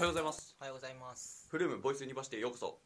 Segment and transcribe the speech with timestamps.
[0.00, 0.56] おはようございます。
[0.58, 1.46] おはようございます。
[1.50, 2.78] フルームボイスユニバーシティへようこそ。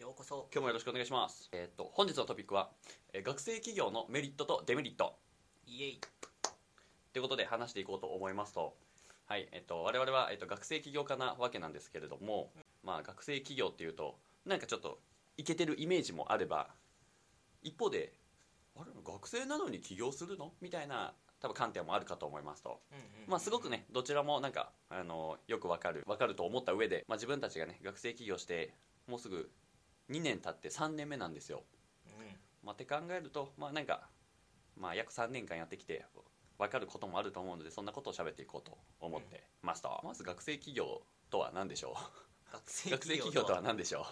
[0.00, 0.48] ようこそ。
[0.50, 1.50] 今日もよろしくお願いします。
[1.52, 2.70] えーっと本日のトピックは、
[3.12, 5.14] えー学生起業のメリットとデメリット。
[5.66, 6.00] イエイ。
[7.12, 8.74] ということで話していこうと思いますと。
[9.26, 9.46] はい。
[9.52, 12.50] えっと我々は、えっと、学生起業家なわけなんですけれども、
[12.82, 15.00] まあ学生起業っていうとなんかちょっと
[15.36, 16.68] イケてるイメージもあれば
[17.62, 18.14] 一方で
[18.74, 20.54] あれ学生なのに起業するの？
[20.62, 21.12] みたいな
[21.44, 22.80] 多分観点もあるかと思いますと。
[23.26, 28.72] まあすごくねどちらもなんかあのよくわかるわかると思った上で、まあ、自分たちがね学生起業して
[29.06, 29.50] もうすぐ
[30.10, 31.62] 2年経って3年目なんですよ。
[32.06, 32.24] うん。
[32.62, 34.08] まあ、って考えるとまあなんか、
[34.74, 36.06] まあ、約3年間やってきて
[36.58, 41.94] 分かることもあると思うのでそんなことを喋っていこうと思ってますと、まず学生企業とは何でしょ
[42.52, 44.06] 学生う学生企業とは何でしょ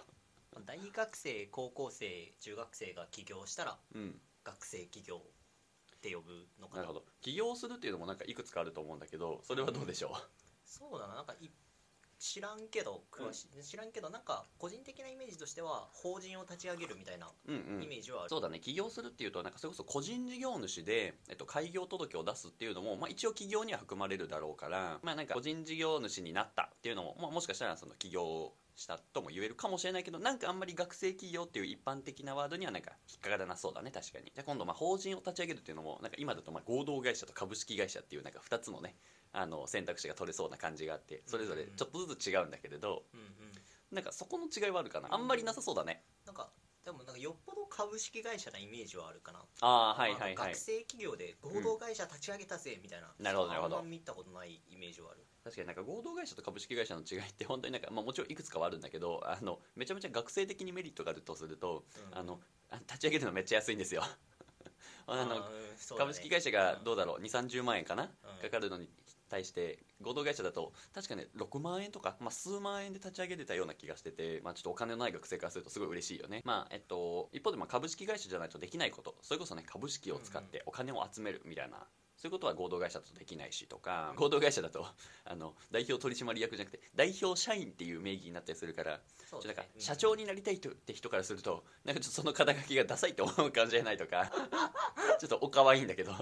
[0.66, 4.20] 大学生高校生中学生が起業したらううん。
[4.44, 5.22] 学生起業
[6.02, 7.04] って呼ぶのかななるほど。
[7.20, 10.12] 起業するっていうのもなんかいくつかあると思うんだけどそれはどうでしょ
[10.64, 11.48] そうだななんかい
[12.18, 17.82] 知らんけど詳しい、知らんけどなんか個人的なイメージとしては法人を立ち上げるみたいなううんうん。
[17.82, 18.60] イメージはある、そうだね。
[18.60, 34.26] 起業するっていうとなんかそれこそ個人事業主で、えっと、開業届を出すっていうのも、まあ、一応起業には含まれるだろうから、まあ、なんか個人事業主になったっていうのも、まあ、もしかしたらその起業したとも言えるかもしれないけどなんかあんまり学生企業っていう一般的なワードにはなんか引っかからなそうだね確かに。
[34.26, 38.96] じゃあ今度まあ法人を立ち上げるっていうのもなんか今だとまあ合同会社と株式会社っていうなんか2つのね
[39.32, 43.26] あの選択肢が取れそうな感じがあってそれぞれちょっとずつ違うんだけれどうんうん。
[43.92, 45.08] なんかそこの違いはあるかな？
[45.12, 46.02] あんまりなさそうだね。
[46.24, 46.48] なんか
[46.82, 49.40] でもなんかよっぽど株式会社なイメージはあるかな。
[49.60, 50.34] ああはいはいはい。
[50.34, 53.76] 学生企業で合同会社立ち上げたぜみたいな、なるほどなるほど。
[53.76, 62.18] あんま見たことないイメージはある確かになんか合同会社と株式会社の違いって本当になんか、まあ、もちろんいくつかはあるんだけどあのめちゃめちゃ学生的にメリットがあるとすると、うん。
[62.18, 62.40] あの
[62.70, 64.02] あ立ち上げるのめっちゃ安いんですよ。
[65.06, 65.40] あのね。
[65.98, 68.42] 株式会社がどうだろう？2 3 0万円かな、うん。
[68.42, 68.88] かかるのに
[69.28, 79.16] 対して合同会社だと確かね6万円とか、まあ、数万円で立ち上げれたような気がしてて、まあ、ちょっとお金のない学生からするとすごい嬉しいよね、まあえっと、一方でまあ株式会社じゃないとできないこと。
[79.22, 81.86] それこそね株式を使ってお金を集めるみたいな、
[82.22, 84.86] そういうことは合同会社だとできないしとか 合同会社だと
[85.24, 94.30] あの代表取締役じゃなくて代表社員っていう名義になったりするからちょなんか社長になりたいとって人からするとなんかちょっとその肩書きがダサいと思うかもしれないとか
[95.18, 96.12] ちょっとおかわいいんだけど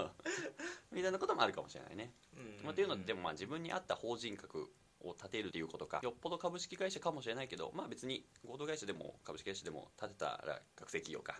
[0.91, 2.15] みたいなこともあるかもしれないね。
[2.35, 2.61] うん。
[2.63, 11.39] まあ、っていうのででもまあ自分に合った法人格を立てるということかよっぽど株式会社かもしれないけどまあ別に合同会社でも株式会社でも立てたら学生企業か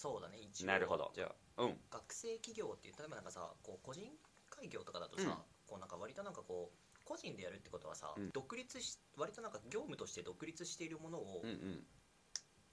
[0.00, 0.66] そうだね一応。
[0.66, 1.12] なるほど。
[1.14, 1.76] じゃあうん。
[1.90, 4.08] 学生企業っていう例えばなんかさこう個人
[4.48, 5.34] 開業とかだとさ、うん。
[5.68, 8.30] こうなんか割となんかこう個人でやるってことはさ、うん。
[8.32, 11.84] 独立し割となんか業務として独立しているものを、うんうん。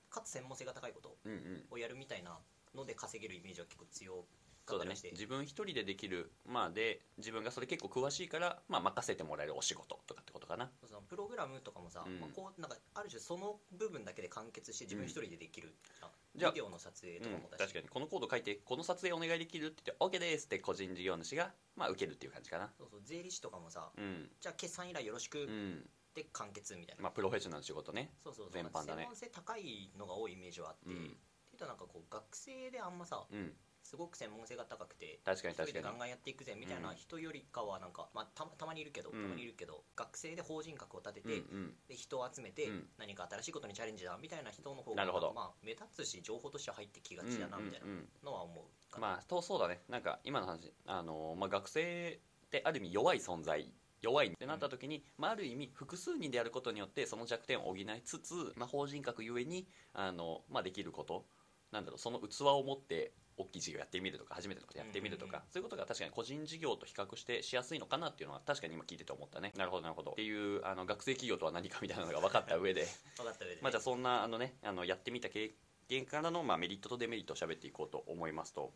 [0.09, 1.66] かつ専門性が高いことうんうん。
[1.69, 2.39] をやるみたいな
[2.73, 4.25] ので稼げるイメージは結構強
[4.69, 4.95] そうだね。
[5.11, 10.69] 自分一人でできるまあで自分がそれ結構詳しいから、まあ、任せてもらえるお仕事とかってことかな。
[10.85, 12.19] そのプログラムとかもさ、うん。
[12.19, 17.89] まあ、こうなんかある種その部分だけで完結して自分一人でできる、あじゃあビデオの撮影とかも確かに。
[17.89, 22.69] このコード書いてこの撮影お願いできるって言って OK ですって個人事業主が、まあ、受けるっていう感じかな。
[22.77, 24.29] そうそう税理士とかもさ、うん。
[24.39, 25.89] じゃあ決算依頼よろしくうん。
[26.13, 28.11] で完結みたいな、まあプロフェッショナルの仕事ね。
[28.23, 28.53] そうそうそう。
[28.53, 29.03] 全般だね。
[29.03, 30.95] 専門性高いのが多いイメージはあって、うん。
[30.95, 31.13] ってい
[31.55, 33.53] うとなんかこう学生であんまさうん
[33.87, 35.81] すごく専門性が高くて確かに確かに。
[35.81, 39.21] でガンガンやっていくぜみたいな人よりかはなんか、まあ、たたまにいるけど、うん。
[39.21, 41.43] たまにいるけど学生で法人格を立てて、
[41.87, 42.87] で人を集めてうん。
[42.97, 45.31] 何か新しいことにチャレンジだみたいな人の方がなるほど。
[45.33, 47.87] まあ、目立つし情報としては入ってきがちだなみたいな
[48.23, 49.81] のは思うまあとそうだね。
[49.87, 53.71] なんか今の話あのーまあ学生ってある意味弱い存在
[54.01, 61.25] 弱いってなった時に、まあ、ある意味複数人でやることによってその弱点を補いつつ、まあ、法人格ゆえにあの、まあ、できること
[61.71, 69.53] なんだろうその器を持って大きい事業やってみるとか初めてのことやってみるとか、そういうことが確かに個人事業と比較してしやすいのかなっていうのは確かに今聞いてて思ったね。
[69.55, 70.11] なるほどなるほど。
[70.11, 72.87] っていうあの学生企業とは何かみたいなのが分かった上で。
[73.17, 73.61] 分かった上で、ね。
[73.61, 75.51] まあじゃあそんなあのねあのやってみた経
[75.87, 78.73] 験からのまあメリットとデメリットを喋っていこうと思いますと。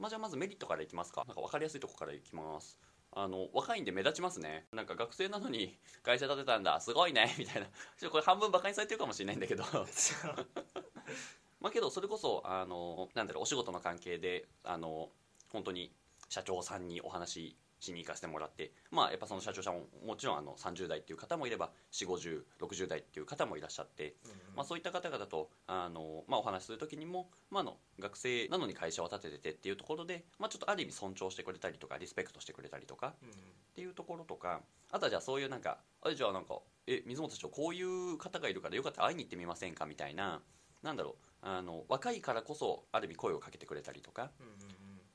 [0.00, 1.24] まあじゃあまずメリットからいきますか。
[1.26, 2.78] なんか分かりやすいところからいきます。
[3.16, 4.66] あの若いんで目立ちますね。
[4.72, 6.80] なんか学生なのに会社建てたんだ。
[6.80, 7.32] すごいね。
[7.38, 7.66] みたいな。
[7.66, 9.64] ちょっとこれ半分バカにされてるかもしれないんだけど
[11.64, 15.08] まあけどそれこそあのなんだろうお仕事の関係であの
[15.50, 15.90] 本当に
[16.28, 24.14] 社長さんにお話しに行かせてもらってまあやっぱその社長さんももちろんあの30代っていう方もいれば45060代っていう方もいらっしゃって、
[24.56, 33.28] まあ、そういった方々とあの、まあ、お話しする時にも、まあ、あの学生なのに会社を立てててっていうところで、まあ、ちょっとある意味尊重してくれたりとかリスペクトしてくれたりとかっ
[33.74, 39.86] ていうところとかあとはじゃあそういうなんかあれじゃあなんかえ水本社長こういう方がいるからよかったら会いに行ってみませんか？
[39.86, 40.40] みたいな
[40.84, 44.30] なんだろうあの若いからこそある意味声をかけてくれたりとか。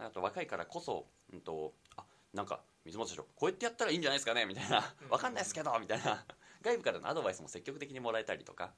[0.02, 4.78] あと若いからこそ、うん、とあなんか水本社長こうやってやったらいいんじゃないですかねみたいな。
[5.04, 6.26] うんわかんないですけどみたいな。
[6.62, 8.72] 外部からのアドバイスも積極的にもらえたりとか。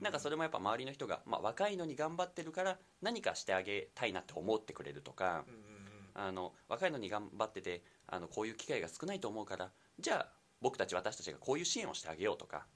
[0.00, 5.44] なんかそれもやっぱ周りの人が、まあ、若いのに頑張ってるから何かしてあげたいなって思ってくれるとか。
[6.14, 12.66] あの若いのに頑張っててあのこういう機会が少ないと思うからじゃあ僕たち私たちがこういう支援をしてあげようとか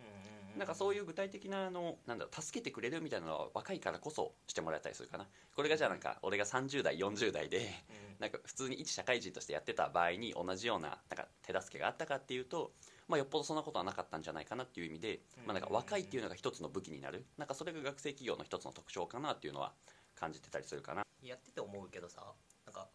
[0.56, 5.26] なんかそういう具体的なあのなんだろう助けてくれるみたいなのは若いからこそしてもらえたりするかな。
[5.54, 8.04] これがじゃあなんか俺が30代40代でうん。
[8.20, 12.72] なんか普通に一社会人としてやってた場合に同じようななんか手助けがあったかっていうと、
[13.08, 17.24] まあ、よっぽどそんなことはなかったんじゃないかなっていう意味で、まあ、なんか若いっていうのが一つの武器になる。
[17.36, 19.72] なんかそれが学生企業の一つの特徴かなっていうのは
[20.14, 21.04] 感じてたりするかな。
[21.22, 22.22] やってて思うけどさ
[22.66, 22.86] なんか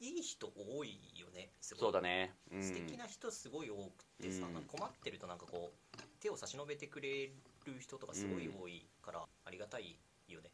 [0.00, 1.80] いい人多いよねすごい。
[1.80, 4.62] そうだね、うん、素敵な人すごい多くてさ、うん。
[4.64, 7.26] 困ってるとなんかこう手を差し伸べてくれ
[7.66, 9.96] る人とかすごい多いからありがたい
[10.28, 10.50] よね、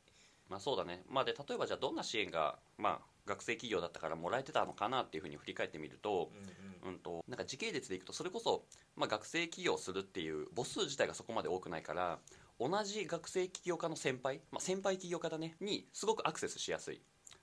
[0.48, 6.94] まあそうだね、まあ、で例えばじゃあどんな支援が、まあ、学生企業だったからもらえてたのかなっていうふうに振り返ってみると,、うんうん。
[6.94, 8.64] うん、となんか時系列でいくとそれこそ、
[8.96, 12.18] まあ、学生起業するっていう母数自体がそこまで多くないから
[12.58, 17.00] 同じ学生起業家の先輩、まあ、先輩起業家だねにすごくアクセスしやすい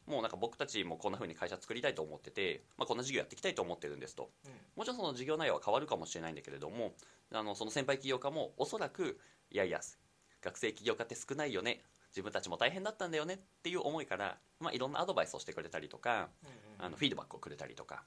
[0.10, 4.32] もうなんか僕たちもこんな風に会社作りたいと思ってて、まあ、こんな事業やっていきたいと思ってるんですと。
[4.46, 4.52] うん。
[4.76, 6.94] もちろんその事業内容は変わるかもしれないんだけれども
[7.32, 9.20] あのその先輩起業家もおそらく
[9.52, 9.82] いやいや
[10.42, 11.84] 学生起業家って少ないよね。
[12.10, 13.36] 自分たちも大変だったんだよね。
[13.36, 18.04] っていう思いから、まあ、いろんなアドバイスをしてくれたりとかうんあのフィードバックをくれたりとか。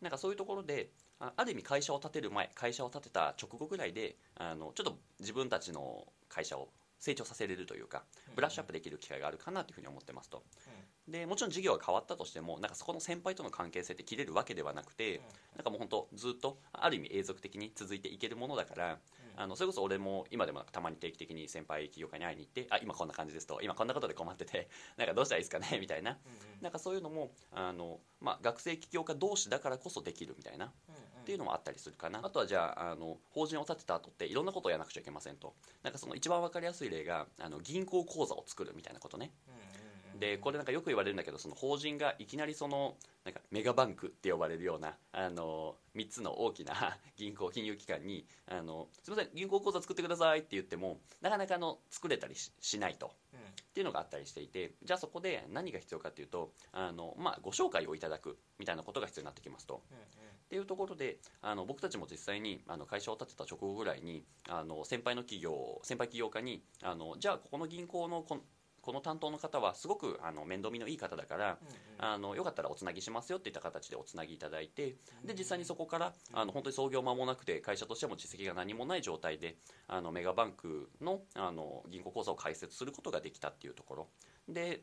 [0.00, 6.68] なんかそういうところであある意味会社を建てる前会社を建てた直後ぐらいであのちょっと自分たちの会社を
[6.98, 8.04] 成長させれるというか
[8.34, 10.42] ブラッシュアップできる機会があるかなというふうに思ってますと
[11.08, 15.20] でもちろん事業が変わったとしてもなんかそこの先輩との関係性って切れるわけではなくて
[15.54, 18.98] なんかもう本当ずっとある意味永続的に続いていけるものだから
[19.36, 26.18] あのそれこそ俺も今でもたまに定期的に先輩起業家に会いに行ってあ今こんな感じですと今こんなことで困ってて なんかどうしたらいいですかねみたいな。
[26.60, 30.70] なんかそういうのもあの、まあ、学生起業家同士だからこそできるみたいなっ
[31.24, 32.20] ていうのもあったりするかな。
[32.24, 35.54] あとはじゃああの法人を立てた後っていろんなことをやらなくちゃいけませんと。
[35.82, 39.32] なんかその一番わかりやすい例があの銀行口座を作るみたいなことね
[40.18, 53.12] でこれなんかよく言われるんだけどその法人がいきなりそのなんかメガバンクって呼ばれるようなあの3つの大きな 銀行金融機関にあの「すみません銀行口座作ってください」って言ってもなかなかあの作れたりししないと。
[53.74, 59.82] っていうのがあったりしていてじゃあそこで何が必要かっていうとあの、まあ、ご紹介をいただくみたいなことが必要になってきますと。
[60.44, 68.40] っていうところであの僕たちも実際にあの会社を建てた直後ぐらいにあの先輩の企業先輩起業家にあのじゃあここの銀行のこ
[68.84, 71.58] この担当の方はすごくあの面倒見のいい方だから
[71.98, 79.56] あのよかったらおつなぎしますよっていった形でおつなぎいただいてで実際にそこからあの本当に創業間もなくて会社としても実績が何もない状態で
[79.88, 84.08] あのメガバンクのあの銀行口座を開設することができたっていうところ。
[84.48, 84.82] で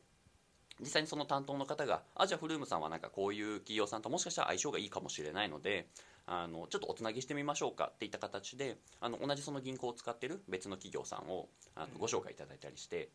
[0.80, 5.88] 実際にその担当の方があじゃあフルームさんはなんかこういう企業さんともしかしたら相性がいいかもしれないので
[6.26, 13.10] あのちょっとおつなぎしてみましょうかっていった形であの同じその銀行を使ってる別の企業さんをあのご紹介いただいたりして。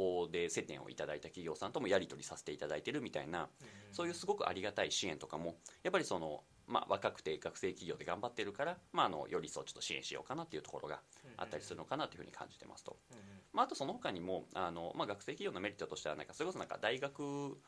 [0.00, 3.48] ここで接点をいただいた企業さんともやり取りさせていただいてるみたいな
[3.92, 11.00] そういうすごくありがたい支援とかもやっぱりその、まあ、若くて学生企業で頑張ってるから、まあ、あのより一層ちょっと支援しようかなっていうところが
[11.36, 12.96] あったりするのかなというふうに感じてますと。
[13.52, 17.58] まあ、あとその他にもあの、まあ、学生企業のメリットとしてはなんかそれこそなんか大学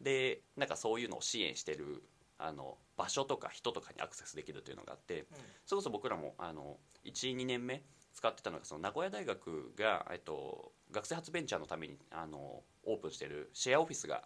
[0.00, 2.02] でなんかそういうのを支援してる
[2.38, 5.26] あの場所とか人とかにアクセスできるというのがあって
[5.66, 7.82] それこそ僕らもあの12年目
[8.14, 14.22] 使ってたのがその名古屋大学が、えっと、学生発ベンチャーのためにあのオープンしてるシェアオフィスが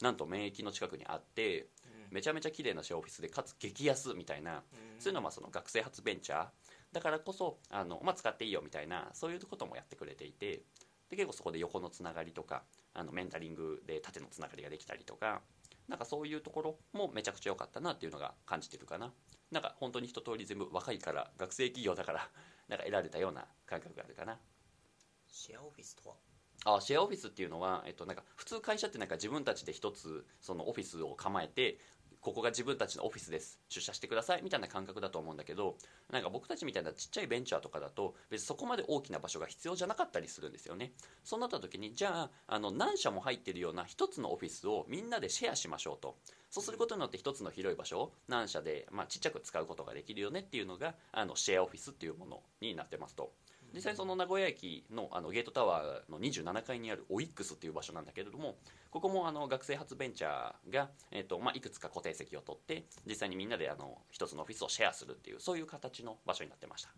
[0.00, 1.68] なんと免疫の近くにあって
[2.10, 4.62] めちゃめちゃ綺麗なシェアオフィスでかつ激安みたいな
[4.98, 6.46] そういうのはまあその学生発ベンチャー
[6.92, 10.62] だからこそあの、まあ、使っていいよみたいなそういうこともやってくれていて
[11.10, 12.62] で結構そこで横のつながりとか
[12.94, 15.40] あのメンタリングで縦のつながりができたりとか
[15.88, 19.12] なんかそういうところもめちゃくちゃ良かったなっていうのが感じてるかな。
[19.50, 22.28] なんか本当に一通り全部若いから学生企業だから
[22.68, 24.38] なんか得られたような感覚があるかな
[25.32, 26.16] シェアオフィスとは？
[26.76, 31.78] あシェアオフィスっていうのは、えっと、なんか普通会社ってなんか自分たちで一つそのオフィスを構えて
[32.20, 33.58] ここが自分たちのオフィスです。
[33.68, 35.76] 出社してくださいみたいな感覚だと思うんだけど
[36.12, 40.92] なんか僕たちみたいなちっちゃいベンチャーとかだと別にそこまで大きな場所が必要じゃなかったりするんですよね。
[41.24, 46.16] そうなった時にじゃああの何社も入ってるような一つのオフィスをみんなでシェアしましょうと。
[46.50, 53.32] そうすることによって一つの広い場所を何社で、まあ、ちっちゃく使うことができるよねっていうのがあのシェアオフィスっていうものになってますと。
[53.74, 58.56] 実際その名古屋駅のあのゲートタワーの27階にあるオイックスっていう場所なんだけれども
[58.90, 66.90] ここもあの学生発ベンチャーが、えっとまあ、いくつか固定席を取って実際にみんなであの一つのオフィスをシェアするっていうそういう形の場所になってました。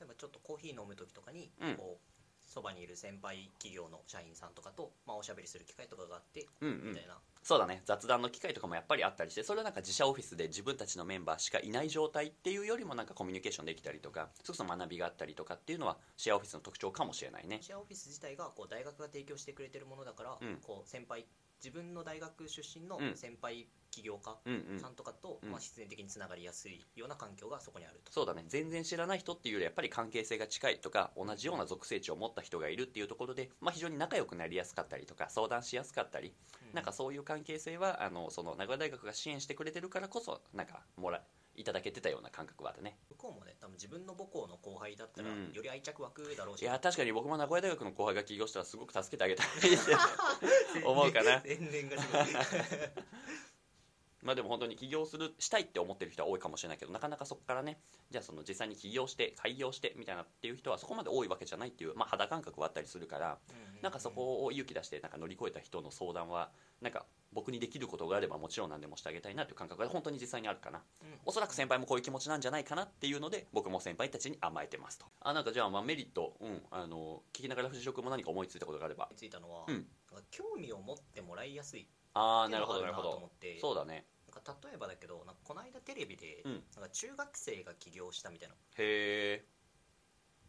[0.00, 1.74] 例えばちょっとコーヒー飲む時とかにうん。
[1.76, 2.12] こう
[2.44, 6.88] そばにいる先輩企業の社員さんとかと、まあ、おしゃべりする機会とかがあって、うんうん。
[6.90, 7.82] みたいなそうだね。
[7.84, 17.58] 雑談の機会とかもやっぱりあったりしてそれはなんか自社オフィスで自分たちのメンバーしかいない状態っていうよりもなんかコミュニケーションできたりとかそれこそ学びがあったりとかっていうのはシェアオフィスの特徴かもしれないね。
[17.60, 20.58] シェアオフィス自体がこう大学が提供してくれてるものだから、うん。
[20.62, 21.26] こう先輩
[21.62, 23.16] 自分の大学出身のうん。
[23.16, 24.38] 先輩起業家
[24.80, 25.50] さんとかと、うん。
[25.50, 28.12] まあ、必然的につながりやすいような環境がそこにあると。
[28.12, 28.44] そうだね。
[28.48, 36.34] 全然知らない人っていうよりやっぱり関係性が近いとか同じような属性値を持った人がいるっていうところで、まあ、非常に仲良くなりやすかったりとか相談しやすかったり、
[36.68, 36.74] うん。
[36.74, 41.22] なんかそういう関係性はあのその名古屋大学が支援してくれてるからこそなんかもら
[41.54, 42.96] いただけてたような感覚はあるね。
[43.10, 45.52] 向こうもね多分自分の母校の後輩だったら、うん。
[45.52, 46.62] より愛着湧くだろうし。
[46.62, 49.68] いや確かに僕も名古屋大学の後輩が起業したらすごく助けてあげたいって
[50.84, 51.40] 思うかな。
[51.42, 52.22] 宣伝がすごい
[54.22, 57.78] まあでも本当に起業するしたいって思ってる人は多いかもしれないけどなかなかそこからね
[58.10, 63.38] じゃあその実際に起業して開業してみたいなっていう人はそこまで多いわけじゃないっていう、まあ、肌感覚はあったりするから
[63.82, 66.50] なんかそこを勇気出してなんか乗り越えた人の相談は
[66.80, 70.82] なんか僕にできることがあればもちろん何でもしてあげたいなっていう感覚が本当に実際にあるかな。
[71.02, 71.08] うん。
[71.24, 75.06] おそらく先輩もこういう気持ちなんじゃないかなっていうので僕も先輩たちに甘えてますと。
[75.20, 79.08] あなんかじゃあまあメリット、うん、あの聞きながら藤代君も何か思いついたことがあれば。
[79.16, 79.86] ついたのは、うん。
[80.30, 81.88] 興味を持ってもらいやすい。
[82.14, 83.30] ああなるほどなるほど。
[83.60, 86.52] そうだねなんか例えばだけどなんかこの間テレビで、うん。
[86.52, 88.54] なんか中学生が起業したみたいな。
[88.54, 89.44] へえ。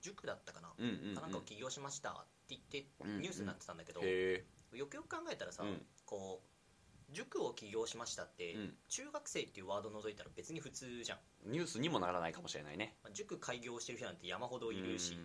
[0.01, 2.13] 塾だったかな、うんうん、うん、かなんかを起業しましたっ
[2.47, 5.81] て言ってうんニュースになってたんだけど、へよくよく考えたらさ、うん。
[6.05, 8.73] こう塾を起業しましたって、うん。
[8.87, 12.95] 中学生っていうワードを除いたら別に普通じゃん、えニュースにもならないかもしれないね。
[13.03, 15.17] まあ塾開業してる人なんて山ほどいるし、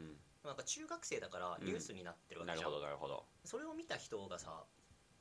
[0.45, 3.25] なんか中学生だからニュースになってるうんなるわけじゃん、ほどなるほど。
[3.45, 4.65] それを見た人がさ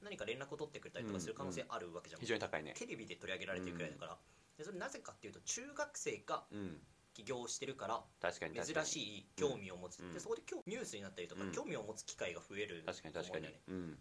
[0.03, 2.73] 何か連絡を取ってくれたりとかする可能性あるわけじゃん、非常に高いね。
[2.75, 3.87] テレビで取り上げられてるくら。
[3.87, 4.17] いだから、
[4.57, 6.77] でそれなぜかっていうと中学生がうん
[7.13, 10.13] 起業してるから珍しい興味を持つ、うん。
[10.13, 11.51] でそこで今日ニュースになったりとか、うん。
[11.51, 13.45] 興味を持つ機会が増える確かに確かに。
[13.47, 13.49] と思うん。
[13.49, 13.97] だよねうん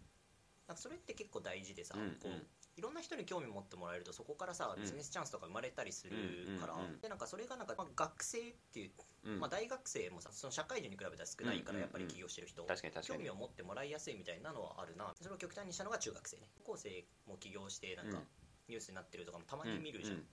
[0.67, 2.47] なんかそれって結構大事でさ、うんこううん
[2.77, 4.81] いろんな人に興味持ってもらえるとそこからさ、うん。
[4.81, 6.13] ビジネスチャンスとか生まれたりする
[6.61, 8.91] から、でなんかそれがなんか、まあ、学生っていう、
[9.25, 9.39] うん。
[9.39, 13.19] まあ、大学生もさその社会人に比べたら少ないからうんやっぱり起業してる人、確かに確かに。
[13.19, 15.11] 興味を持ってもらいやすいみたいなのはあるな。
[15.19, 16.49] それを極端にしたのが中学生ね。
[16.63, 18.23] 高校生も起業してなんかうん。
[18.69, 20.23] ニュースになってるとかもたまに見るじゃん。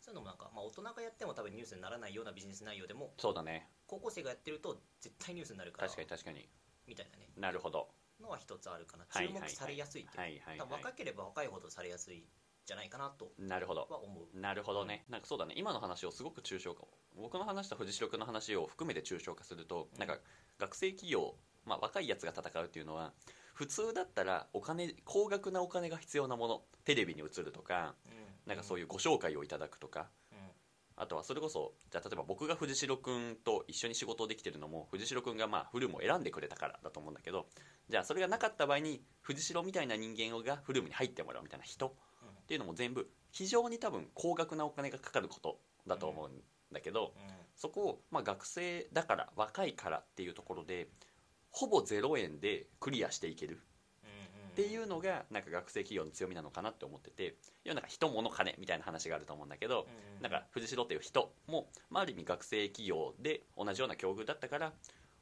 [0.00, 6.48] そういうのもなんか、まあ、大人がやっても多分ニュースにならないようなビジネス内容でもそうだね高校生がやってると絶対ニュースになるから確かに確かに
[6.88, 7.88] みたいなねなるほど
[8.20, 9.04] のは一つあるかな。
[9.06, 12.22] 注目されやすいっていう、多若ければ若いほどされやすいん
[12.66, 13.86] じゃないかなといなるほど。
[13.90, 15.04] は思うなるほどね。
[15.08, 15.54] なんかそうだね。
[15.56, 16.84] 今の話をすごく抽象化
[17.16, 19.98] 僕の話と藤代君の話を含めて抽象化すると、うん。
[19.98, 20.18] なんか
[20.58, 21.34] 学生企業、
[21.64, 23.12] まあ、若いやつが戦うっていうのは
[23.54, 26.62] 普通だったらお金高額なお金が必要なもの。
[26.84, 27.94] テレビに映るとか
[28.46, 30.08] なんかそういいうご紹介をいただくとか。
[30.29, 30.29] うん、
[31.00, 37.46] あとはそれこそじゃあ例えば僕が藤代君と一緒に仕事できてるのも藤代君がまあフルームを選んでくれたからだと思うんだけど
[37.88, 41.92] じゃあそれがなかった場合に藤代みたいな人間がフルームに入ってもらうみたいな人っ
[42.46, 46.32] ていうのも全部非常に多分高額なお金がかかることだと思うん
[46.70, 47.14] だけど、
[47.56, 50.88] そこをまあ学生だから若いからっていうところで
[51.50, 53.60] ほぼ0円でクリアしていける。
[54.50, 60.22] っていうのがなんか学生企業の強みなのかなって思ってて要はなんか人物金みたいな話があると思うんだけど、うん。
[60.22, 64.72] なんか藤代っていう人も、まあ、ある意味学生企業で同じような境遇だったから、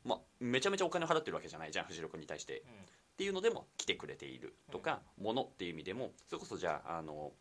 [0.04, 2.61] まあ、めちゃめちゃお金を払ってるわけじゃないじゃん藤代君に対して。
[2.61, 2.70] うん。
[2.70, 7.32] っていうのでも来てくれているとか、ものっていう意味でもそれこそじゃああの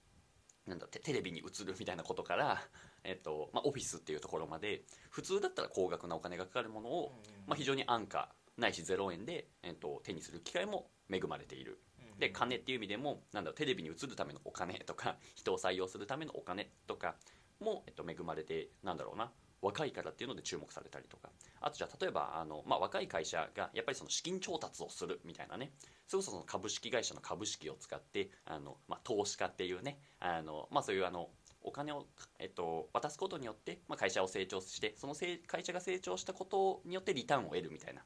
[0.66, 2.62] なんだテテレビに映るみたいなことから、
[3.06, 7.14] えっとまあ、オフィスっていうところまで普通だったら高額なお金がかかるものを、
[7.46, 11.80] まあ、非常に安価ないし0円で、えっと、手にする機会も恵まれている。
[12.14, 12.20] うん。
[12.20, 17.16] で金っていう意味でもなんだろうテレビに映るためのお金とか 人を採用するためのお金とか
[17.60, 21.30] も、えっと、恵まれてなんだろうな若いからっていうので注目されたりとか。
[21.62, 25.74] あとじゃあ例えばあの、まあ、若い会社がやっぱりその資金調達をするみたいなね。
[26.08, 31.30] それこそその株式会社の株式を使ってあの、まあ、投資家っていうねあの、まあ、そういうあの
[31.68, 32.08] お金を、
[32.40, 38.04] えっと、渡すことによって、まあ、会社を成長してそのせい会社が成長したことによってリターンを得るみたいな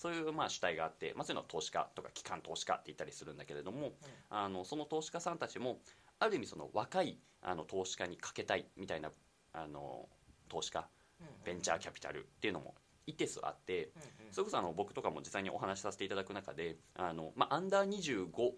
[0.00, 3.92] そういうまあ主体があって、まあ、そういうのを投資家とか機関投資家って言ったりするんだけれども、
[4.30, 5.78] あのその投資家さんたちも
[6.18, 9.10] ある意味その若いあの投資家にかけたいみたいな
[9.52, 10.08] あの
[10.48, 10.86] 投資家
[11.20, 11.32] うんうん。
[11.44, 12.74] ベンチャーキャピタルっていうのも
[13.06, 14.32] 一定数あってうんうん。
[14.32, 18.52] それこそあの僕とかも実際にお話しさせていただく中であの、まあ、アンダー25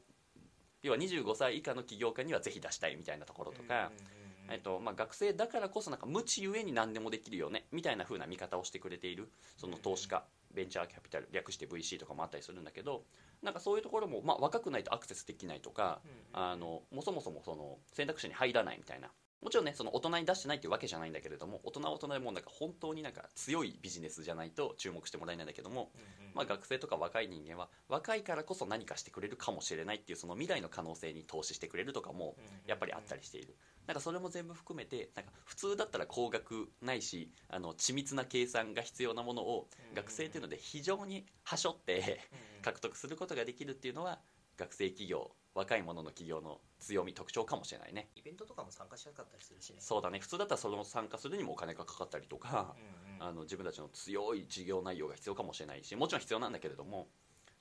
[0.83, 4.55] 要は25歳以下の起業家にはぜひ出したいみたいなところとか、うんうんうん。
[4.55, 13.05] えっとまあ、学生だからこそなんか無知ゆえに何でもできるよねみたいな風な見方をしてくれているその投資家ベンチャーキャピタル略して VC とかもあったりするんだけど
[13.43, 16.51] なんかそういうところも、まあ、若くないとアクセスできないとかうんうん。
[16.51, 19.11] あのもうそもそもその選択肢に入らないみたいな
[19.43, 26.35] もちろんねその大人に出してないっていうわけじゃないんだけれども大人は大人でもうなんか本当になんか強いビジネスじゃないと注目してもらえないんだけども、うんうん。
[26.35, 33.57] まあ、学生とか若い人間は若いからこそ何かしてくれるかもしれないっていうその未来の可能性に投資してくれるとかもやっぱりあったりしている。
[33.87, 42.21] なんかそれも全部含めてなんか普通だったら高額ないしあの緻密な計算が必要なものをうん学生っていうので非常にはしょって
[42.63, 44.21] 獲得することができるっていうのは
[44.57, 48.09] 学生企業若い者の企業の強み特徴かもしれないね。
[48.17, 49.77] イベントとかも参加しやすかったりするしね。
[49.81, 50.19] そうだね。
[50.19, 53.23] 普通だったらその参加するにもお金がかかったりとかうんうん。
[53.23, 57.07] あの自分たちの強い事業内容が必要かもしれないしもちろん必要なんだけれども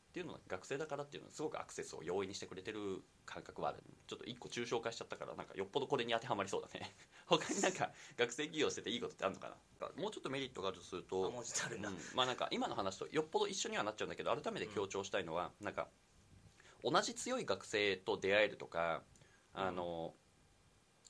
[0.10, 3.82] っていうのは学生だからっていうのはすごくアクセスを容易にしてくれてる感覚はある。
[4.08, 6.94] ちょっと一個抽象化しちゃったからなんかよっぽどこれに当てはまりそうだね。
[7.28, 9.88] 他になんか学生企業してていいことってあるのかな？
[10.02, 11.30] もうちょっとメリットがあるとすると
[11.88, 11.98] うん。
[12.14, 15.88] まあなんか今の話とよっぽど一緒にはなっちゃうんだけど改めて強調したいのは、なんか
[16.84, 19.02] 同じ強い学生と出会えるとか
[19.54, 20.14] あの、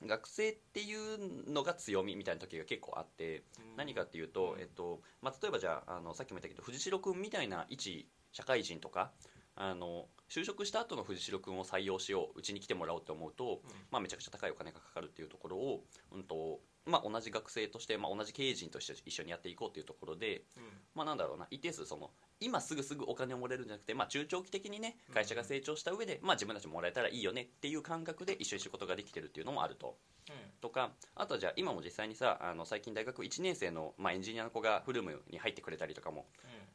[0.06, 3.44] 学生っていうのが強みみたいな時が結構あって
[3.76, 4.60] 何かっていうと、うん。
[4.60, 9.12] えっとまあ、例えばじゃああのさっきも言ったけど藤代君みたいな一社会人とか
[9.54, 13.60] あの就職した後の藤代君を採用しよううちに来てもらおうと思うと、
[13.90, 20.62] まあ、めちゃくちゃ高いお金がかかるっていうところを、うんとまあ、同じ学生として、まあ、同じ経営陣として一緒にやっていこうっていうところで、うん。
[20.94, 22.10] まあ、なんだろうな一定数その
[22.40, 29.96] 今すぐすぐお金をもらえるんじゃなくて、まあ、中長期的にね会社が成長した上で、まあ、自分たちもらえたらいいよねっていう感覚で一緒に仕事ができてるっていうのもあると。
[30.60, 36.26] とかあとはじゃあ今も実際にさあの最近大学1年生の、まあ、エンジニアの子がフルームに入ってくれたりとかも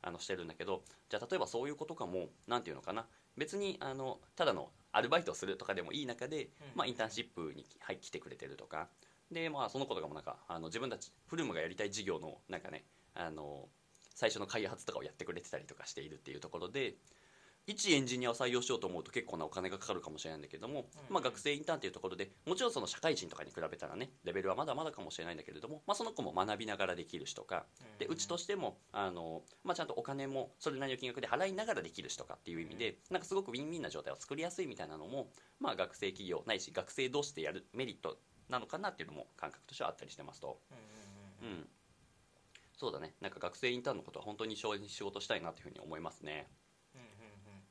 [0.01, 3.05] あのしてるんだけどじゃあ例えばそういう子とかもなんていうのかな。
[3.37, 6.49] 別にあのただのアルバイトをするとかでもいい中で、うん。
[6.75, 8.87] まあ、インターンシップに、はい、来てくれてるとか
[9.31, 13.67] で、まあ、その子とかもなんかあの自分たちフルームがやりたい事業のなんかねあの
[14.15, 16.95] 最初の開発とかをやってくれてたりとかしているっていうところで
[17.67, 21.13] 一エンジニアを採用しようと思うと結構なお金がかかるかもしれないんだけども、うん。
[21.13, 27.65] まあ、学生インターンっていうところでもちろんその社会人とかに比べたらねレベルはまだまだかもしれないんだけれども、まあ、その子も学びながらできるしとか
[27.99, 35.27] でうちとしてもあの、まあ、ちゃんとお金もそれなりの金額で払いながらできるしとかっていう意味でなんかすごくウィンウィンな状態を作りやすいみたいなのも、
[35.59, 38.17] まあ、学生企業ないし学生同士でやるメリット
[38.49, 40.59] なのかなっていうのも感覚としてはあったりしてますと。
[40.71, 41.69] うんうんうんうん。
[42.77, 43.15] そうだね。
[43.21, 46.47] なんか学生インターンのことは本当に一緒に仕事したいなというふうに思いますね。
[46.95, 47.11] うんうんう
[47.57, 47.63] ん。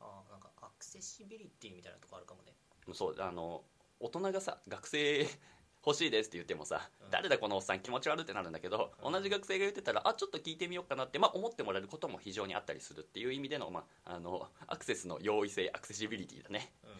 [0.00, 2.54] あーなんかアクセシビリティみたいなとこあるかもね。
[2.94, 3.62] そうあの
[4.00, 5.26] 大人がさ学生
[5.86, 7.10] 欲しいですって言ってもさ、うん。
[7.10, 9.12] 誰だこのおっさん気持ち悪ってなるんだけど、うん。
[9.12, 16.72] 同じ学生が言ってたらあちょっと聞いてみようかなって、まあ、思ってもらえることも非常にあったりするっていう意味での,、まあ、あのアクセスの容易性アクセシビリティだね。
[16.82, 16.90] うん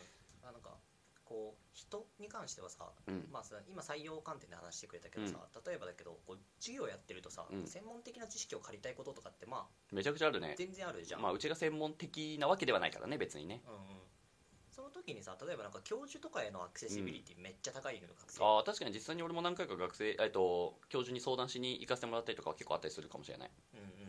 [1.89, 3.27] 人に関してはさ、うん。
[3.33, 7.67] まあ、さ今採用観点で話してくれたけどさ、例えばだけどこう授業やってるとさ、うん。
[7.67, 10.55] 専門的な知識を借りたいこととかってまあめちゃくちゃあるね。
[10.57, 13.63] 全然あるじゃん、まあ、うちが専門的なわけではないからね別にね。
[13.67, 13.81] うんうん、
[14.71, 23.51] その時にさ例えばなんか教授とかへのアクセシビリティめっちゃ高いのよああ確かに実際に俺も何回か学生、えっと、教授に相談しに行かせてもらったりとかは結構あったりするかもしれない。
[23.75, 24.08] うんうんうん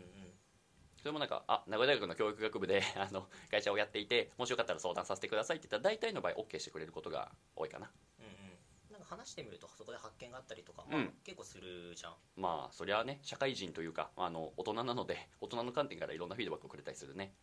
[1.00, 7.90] それもなんかあ名古屋大学の教育学部で あの会社をやっていてもしよかったら相談させてくださいって言ったら大体の場合 OK してくれることが多いかな。
[8.18, 8.92] うんうん。
[8.92, 10.92] なんか話してみるとそこで発見があったりとか、うん。
[10.92, 12.16] まあ結構するじゃん。
[12.36, 17.34] まあそりゃね社会人というかあの大人なので大人の観点からいろんなフィードバックをくれたりするね。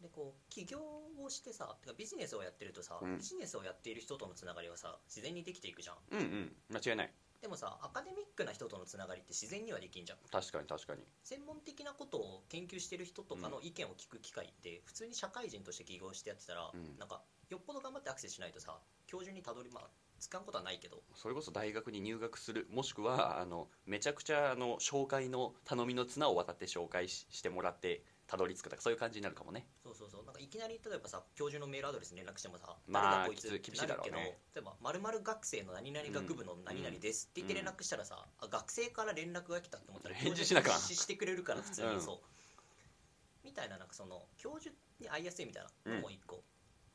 [0.00, 0.80] でこう起業
[1.18, 3.18] をしてさてかビジネスをやってるとさ、うん。
[3.18, 5.96] ビジネスをやっている人とのつながりはさ自然にできていくじゃん。
[6.10, 6.56] うんうん。
[6.68, 10.18] 間違いないでもさアカデミックな人とのつながりって自然にはできんじゃん。
[10.30, 11.02] 確かに確かに。
[11.22, 16.98] 専門的なことを研究してる人とかの意見を聞く機会って普通に社会人として起業してやってたら、うん。
[16.98, 21.02] なんかよっぽど頑張ってアクセスしないとさ教授にたどりまあつかんことはないけど。
[21.14, 29.66] それこそ大学に入学するもしくはあのめちゃくちゃあの紹介の頼みの綱を渡って紹介ししてもらってたどり着くとかそういう感じになるかもね。
[29.82, 30.24] そうそうそう。
[30.24, 34.38] なんかいきなり例えばさ教授のメールアドレスに連絡してもさまあこいつ厳しいだろうね。
[34.54, 41.94] 例えば〇〇学生の何々学部の何々ですって言って連絡したらさ、あ学生から連絡が来たって思ったら返事しなきゃ教授が実施してくれるから普通うん。
[41.96, 46.44] にそう、みたいななんかその教授に会いやすいみたいなのも一個、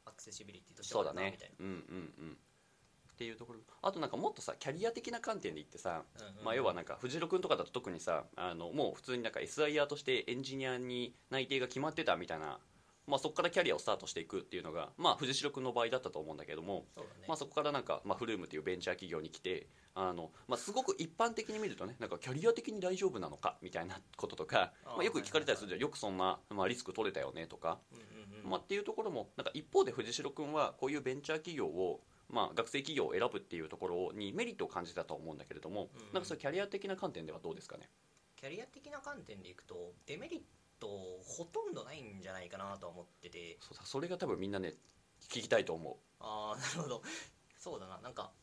[0.05, 1.31] アクセシビリティとしてはあそうだね。
[1.31, 1.55] るなみたいな。
[1.65, 2.37] うんうんうん
[3.13, 3.59] っていうところ。
[3.81, 6.03] あとなんかもっとさキャリア的な観点で言ってさ、
[6.43, 12.59] まあ、要はなんか藤代君とかだと特にさあのもう普通になんか SIR としてエンジニアに内定が決まってたみたいな、
[13.07, 25.81] まあ、そこからキャリアをスタートしていくっていうのが、まあ、藤代君の場合だったと思うんだけども、そね、まあ、そこからなんか、まあ、フルームっていうベンチャー企業に来てあの、まあ、すごく一般的に見るとねなんかキャリア的に大丈夫なのかみたいなこととかまあ、よく聞かれたりするじゃん。
[25.81, 27.79] よくそんな、まあ、リスク取れたよねとか、
[28.43, 32.01] まあ、っていうところもなんか一方で藤代君はこういうベンチャー企業を、
[32.33, 36.13] まあ、学生企業を選ぶっていうところにメリットを感じたと思うんだけれども、うん。
[36.13, 37.87] なんかそキャリア的な観点ではどうですかね？
[38.35, 40.41] キャリア的な観点でいくとデメリッ
[40.79, 40.87] ト
[41.23, 43.57] ほとんどないんじゃないかなとは思ってて。
[43.61, 44.73] そうだそれが多分みんなね
[45.29, 47.03] 聞きたいと思ああ なるほど。
[47.59, 47.99] そうだな。
[48.01, 48.33] なんか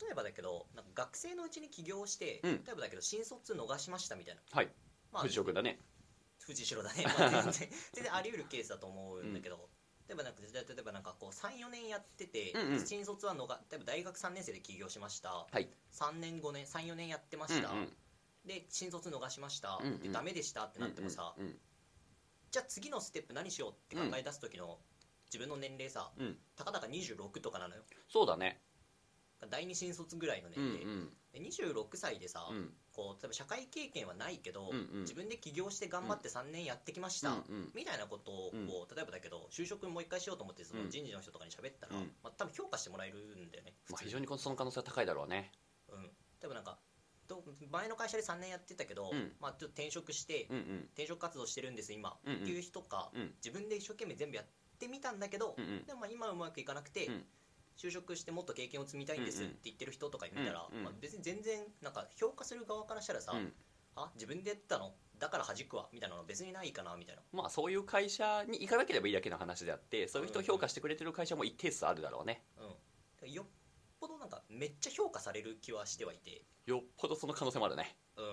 [0.00, 2.64] 例えばだけどなんか学生のうちに起業して、うん。
[2.64, 4.68] 例えばだけど新卒逃しましたみたいな、はい。
[5.12, 5.78] まあ、藤岡だね。
[6.40, 9.68] 藤代だね、まあ全然全然あり得るケースだと思うんだけど、
[10.08, 12.86] 例えばなんか例えばなんかこう34年やってて、うんうん。
[12.86, 15.68] 新卒はのが例えば大学3年生で起業しました、はい。
[15.92, 17.88] 3年5年34年やってまうんした、うん
[18.46, 20.00] で新卒逃しました、うんうん。
[20.00, 21.54] でダメでしたってなってもさ、うんうん
[22.50, 24.78] じゃあ次のステップ何しようって考え出す時の
[25.26, 26.26] 自分の年齢さ、うん。
[26.26, 27.82] うんたかだか26とかなのよ。
[28.08, 28.62] そうだね
[29.46, 32.56] 第二新卒ぐらいのうん年齢、で26歳でさ、うん。
[32.56, 35.00] うんこう例えば社会経験はないけど、うんうん。
[35.02, 37.70] 自分で起業して頑張って3年やってきました、うんうん。
[37.72, 38.66] みたいなことをうん。
[38.66, 40.90] こう例えばだけど就職もう一回しようと思ってそのうん。
[40.90, 42.10] 人事の人とかに喋ったら、うん。
[42.24, 45.52] まあ、多分評価してもらえるんだよね普まあ、通非常にその可能性は高いだろうね。
[45.88, 46.10] うん、例
[46.42, 46.80] えばなんか
[47.28, 49.32] ど前の会社で3年やってたけど、うん。
[49.38, 50.76] まあ、ちょっと転職して、うんうん。
[50.94, 52.42] 転職活動してるんです今、うんうん。
[52.42, 53.34] っていう人か、うん。
[53.36, 54.46] 自分で一生懸命全部やっ
[54.80, 55.86] てみたんだけど、うんうん。
[55.86, 57.24] でもまあ今はうまくいかなくて、うん
[57.78, 63.52] 就職してもっと経験を積みたいんですって言ってる人とか見たら、まあ、別に全然なんか評価する側からしたらさ、うん。
[63.94, 67.22] あ自分でやったのだから弾くわみたいなの別にないかなみたいな。
[67.32, 72.44] まあそういう会社に行かなければいいだけの話であってそういう人を評価してくれてる会社も一定数あるだろうね。
[73.22, 73.32] うん。
[73.32, 73.46] よっ
[74.00, 76.42] ぽどなんかめっちゃ評価される気はしてはいて。
[76.66, 77.96] よっぽどその可能性もあるね。
[78.16, 78.24] うん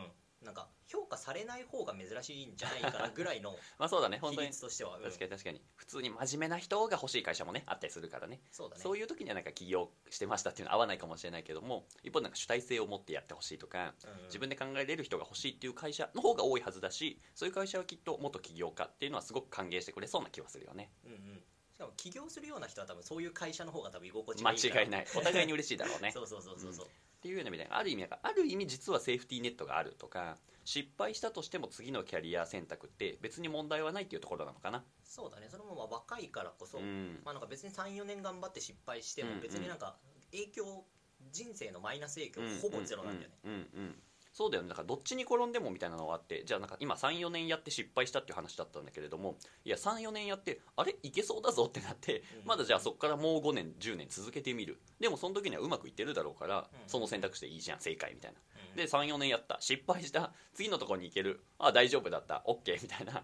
[0.45, 4.47] なんか評価されない方が珍しいんじゃないかなぐらいの まあそうだね本比当に。
[4.49, 5.03] 率としては、うん。
[5.03, 5.61] 確かに確かに。
[5.75, 8.41] 普通に真面目な人が欲しい会社もねあったりするからね。
[8.51, 8.81] そうだね。
[8.81, 14.25] そういう時にはなんか起業してましたっていうのは合わないかもしれないけども一方でなんか主体性を持ってやってほしいとかうんうん。
[14.25, 20.91] 自分で考えれる人が欲しいっていう会社の方が多いはずだしそういう会社はきっと元起業家っていうのはすごく歓迎してくれそうな気はするよね。
[21.03, 21.43] うんうん
[21.75, 24.81] しかも起業するような人は多分そういう会社の方が多分居心地が間いいから。
[24.83, 25.07] 違いない。
[25.13, 26.11] お互いに嬉しいだろうね。
[26.13, 26.89] そうそうそうそうそう、っ
[27.21, 34.85] ていうような意味である意味ある意味実はセーフティーネットがあるとか失敗したとしても次のキャリア選択って別に問題はないっていうところなのかな。
[35.03, 35.49] そうだね。
[35.49, 37.21] それもまあ若いからこそ、うん。
[37.25, 39.41] まあなんか別に34年頑張って失敗してもうんうん。
[39.41, 39.77] 別になん。
[39.77, 39.97] か
[40.31, 40.85] 影響
[41.29, 43.51] 人生のマイナス影響ほぼゼロなんだよね、うん。
[43.51, 43.57] うん。
[43.57, 43.67] うん。
[43.81, 44.03] うん
[44.37, 44.69] そうだよね。
[44.69, 50.93] だからどっちに転んでもみたいなのがあってじゃあなんか今34年やって失敗したっていう話だったんだけれどもいや34年やってあれ？
[51.03, 52.47] いけそうだぞってなってうん。
[52.47, 54.77] まだじゃあそこからもう5年10年続けてみる。
[54.99, 56.89] でもその時にはうまくいってるだろうからうん。
[56.89, 58.37] その選択肢でいいじゃん正解みたいな。
[58.71, 58.75] うん。
[58.75, 59.55] で34年やった。
[59.61, 60.33] 失敗した。
[60.53, 61.39] 次のところに行ける。
[61.57, 62.43] あ大丈夫だった。
[62.45, 63.23] OK みたいな。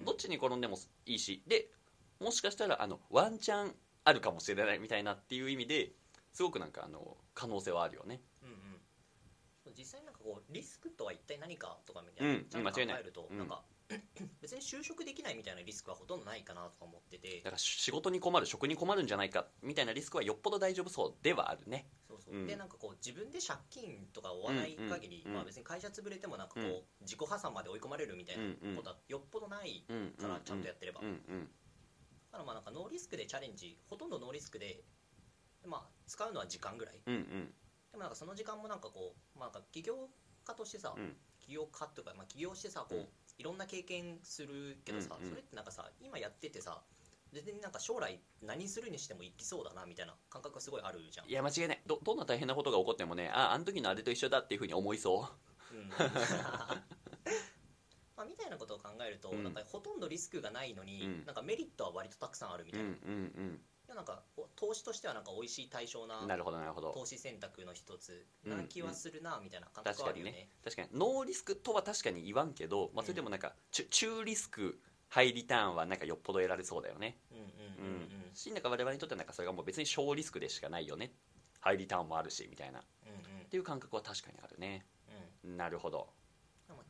[0.00, 0.04] うん。
[0.04, 1.68] どっちに転んでもいいしで
[2.20, 5.90] もしかしたらあのワンチャンあるかもしれないみたいなっていう意味で
[6.32, 8.20] すごくなんかあの可能性はあるよね。
[8.42, 8.61] うん
[10.22, 13.38] こうリスクとは一体何かとかみたいな、うんちゃんと考えると、うん。
[13.38, 13.62] なんか
[14.40, 17.38] 別に就職できないみたいなリスクはほとんどないかなとか思ってて。
[17.38, 21.86] だから仕事に困る職に困るんじゃないかみたいなリスクはよっぽど大丈夫そうではあるね。
[22.08, 22.46] そうそう、うん。
[22.46, 26.82] でなんかこう自分で借金とか負わない限り、まあ、別に会社潰れてもなんかこう、うん。
[27.02, 34.82] 自己破産まで追い込まれるみたいなことはよっぽどないうんからちゃんとやってれば、だからまあなんかノーリスクでチャレンジほとんどノーリスクで、
[35.66, 37.00] まあ、使うのは時間ぐらい。
[37.06, 37.54] うんうん
[37.92, 40.08] でもなんかその時間もなんかこう、まあ、なんか起業
[40.44, 41.16] 家としてさ、うん。
[41.38, 43.06] 起業家とか、まあ、起業してさこう、うん。
[43.38, 46.80] いろんな経験するけどさ、うんうんそれってなんかさ今やっててさ
[47.32, 51.28] 全然なんか将来何するにしてもいきそうだなみたいな感覚がすごいあるじゃん。
[51.28, 51.80] いや間違いない。
[51.86, 55.28] どどんな大変なことが起こってもねああの時のあれと一緒だっていうふうに思いそ
[55.72, 55.76] う。
[55.76, 55.88] ん。
[58.14, 59.42] まあ、みたいなことを考えると、うん。
[59.42, 61.24] なんかほとんどリスクがないのに、うん。
[61.26, 63.58] なんかメリットは割とたくさんあるみううんたいな、うんいや
[63.94, 66.92] なんかお投資としてはなんか美味しい対象うなんなるほどなるほど。
[66.92, 70.32] 投資選択の一つうんな気はするなみたいな感確かに覚はあるよね。
[70.32, 70.48] ね。
[70.64, 77.18] 確かにノーリスクとは確かに言わんけど、まあ、それでもなんか中中リスクハイリターンはなんかよっぽど得られそうだよね。
[77.30, 78.32] うんうんううんうん。
[78.32, 81.12] んしなんか我々にとってはなんかそれがもう別に小リスクでしかないよね。
[81.60, 82.80] ハイリターンもあるしみたいな。
[82.80, 83.46] っうんうん。
[83.46, 84.86] ていう感覚は確かにあるね。
[85.44, 85.56] うん。
[85.56, 86.08] なるほど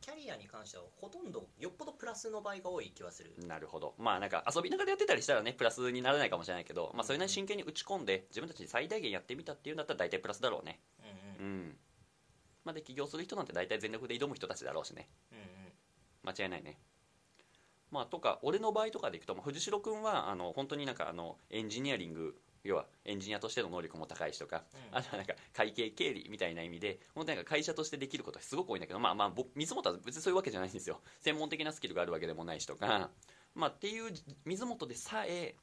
[0.03, 3.33] キャリアに関してはほとんどよっぽどプラスの場合が多い気はする。
[3.47, 3.95] なるほど。
[3.97, 10.81] まあなんか遊びながらやってたりしたらねプラスにならないかもしれないけど、まあ、それなりに真剣に打ち込んで自分たちに最大限やってみたっていうんだったら大体プラスだろうね。
[11.39, 11.51] うんうん。
[11.53, 11.77] うん。
[12.65, 15.07] まあで起業する人なんて大体全力で挑む人たちだろうしね。
[15.31, 16.35] うんうん。
[16.35, 16.77] 間違いないね。
[17.89, 24.97] まあとか俺の場合とかでいくと、まあ、藤代君はあの本当になんかあのエンジニアリング要はエンジニアとしての能力も高いしとか、うん。
[24.97, 31.01] あとはなんか会計経理みたいな意味で本当になんか会社としてできることはすごく多いんだけどまあまあ僕水本は別にそういうわけじゃないんですよ。
[31.19, 33.09] 専門的なスキルがあるわけでもないしとか。
[33.53, 34.11] まあっていう
[34.45, 35.55] 水本でさえ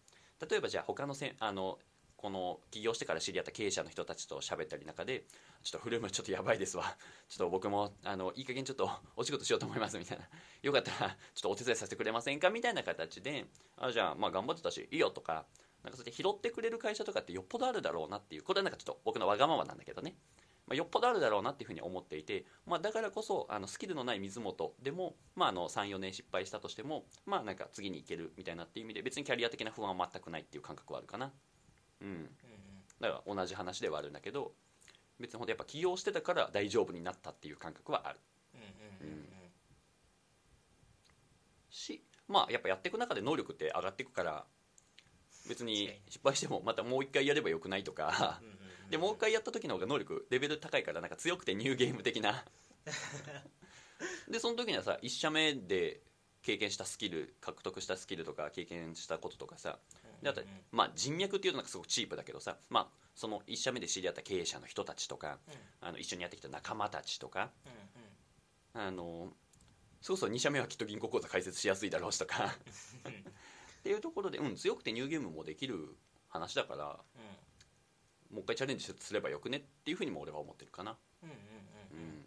[0.48, 1.78] 例えばじゃあ他のせんあの
[2.20, 5.24] この起業してから知り合った経営者の人たちと喋ったり中で
[5.62, 6.84] ちょっとフルームちょっとやばいですわ。
[7.28, 10.28] ちょっと僕もあのいい加減ちょっと お仕事しようと思いますみたいな。
[10.60, 13.46] よかったらちょっとお手伝いさせてくれませんかみたいな形で
[13.78, 15.46] あじゃあまあ頑張ってたしいいよとか
[15.82, 20.14] なんかそうやって拾ってくれる会社とかってよっぽどあるだろうなっていうこれはなんかちょっと僕のわがままなんだけどね、
[20.66, 31.32] まあ、よっぽどあるだろうなっていうふうに思っていて、まあ、だからこそあのスキルのない水本でも、まあ、あの34年失敗したとしてもまあなんか次に行けるみたいなっていう意味で別にキャリア的な不安は全くないっていう感覚はあるかな。
[32.02, 32.28] うん。
[33.00, 34.52] だから同じ話ではあるんだけど
[35.18, 38.20] 別に本当やっぱ起業してたから大丈夫になったっていう感覚はある。
[38.54, 39.14] うんうん。
[39.14, 39.28] うん。
[41.70, 44.44] しまあやっぱやっていく中で能力って上がっていくから
[45.50, 48.38] 別に失敗してもまたもう一回やればよくないとか。
[48.40, 48.90] うんうんうん。
[48.90, 52.44] でもう一回やった時の方が能力レベル高いからなんか強くてニューゲーム的な。
[54.30, 56.02] でその時にはさ1社目で
[56.42, 59.80] 経験したスキル獲得したスキルとか経験したこととかさ。
[60.22, 65.38] であと、まあ、人脈っていうのがすごくチープだけどさ、まあ、その1社目で知り合った経営者の人たちとか
[65.80, 67.50] あの一緒にやってきた仲間たちとか。
[67.64, 67.68] う
[68.78, 68.86] んうん。
[68.86, 69.32] あの
[70.00, 72.56] そうそう2社目はきっと銀行口座開設しやすいだろうしとか
[73.80, 75.96] っていうところで、うん、強くてニューゲームもできる
[76.28, 76.98] 話だから
[78.32, 80.96] もう一回チャレンジすればよくねっていうふうにも俺は思ってるかな。
[81.22, 82.24] うんうんうんうん。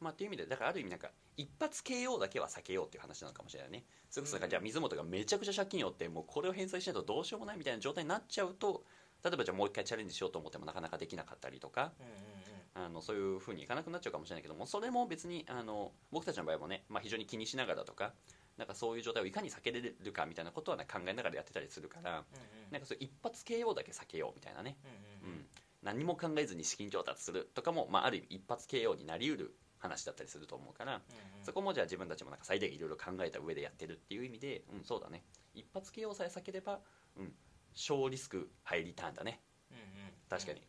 [0.00, 3.84] まあ、っていう意味でだからある意味なんか一発 KO だけは避けようっていう話なのかもしれないね。
[4.08, 8.84] それこそじゃあ水本がめちゃくちゃ借金を負ってもうこれを返済しないとどうしようもないみたいな状態になっちゃうと
[9.24, 12.86] 例えばじゃあもう一回チャレンジしようと思ってもなかなかできなかったりとかうんうん。
[12.86, 18.12] あのそういうふうにいかなくなっちゃうかもしれないけどもそれも別にあの僕たちの場合もね、まあ、非常に気にしながらとか
[18.56, 22.72] なんかそういう状態をいかに避けれるかみたいなことは、ね、考えながらやってたりするからうんうん。
[22.72, 24.78] なんか一発 KO だけ避けようみたいなね、
[25.22, 25.46] うんうんうん、
[25.82, 31.00] 何も考えずに資金調達するとかも、まあ、ある意味一発 KO になりうる話だったりすると思うから、うん
[31.44, 35.22] そこもじゃあ自分たちもなんか最大限いろいろ考えた上でやってるっていう意味で、うん、そうだね。
[35.54, 36.80] 一発 KO さえ避ければ、
[37.16, 37.32] うん、
[37.72, 39.40] 小リスクハイリターンだね。
[39.70, 39.84] うんうん。
[40.28, 40.62] 確かに、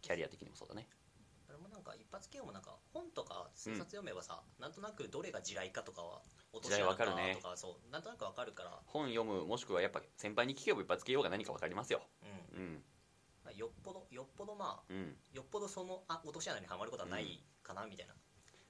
[0.00, 0.86] キャリア的にもそうだね。
[1.48, 7.38] あれもなんか一発 KO もなんか本とか数冊読めばさ、なんとなくどれが地雷かとかは落とし穴かるね。
[7.40, 12.02] とかそうなんとなくわかるから、本読むもしくはやっぱ先輩に聞けば一発 KO が何か分かりますよ。
[12.54, 12.58] うん。
[12.58, 12.82] うん。
[13.44, 15.16] まあ、よっぽどよっぽどまあうん。
[15.32, 18.14] よっぽどそのあ落とし穴にはまることはないかなみたいな、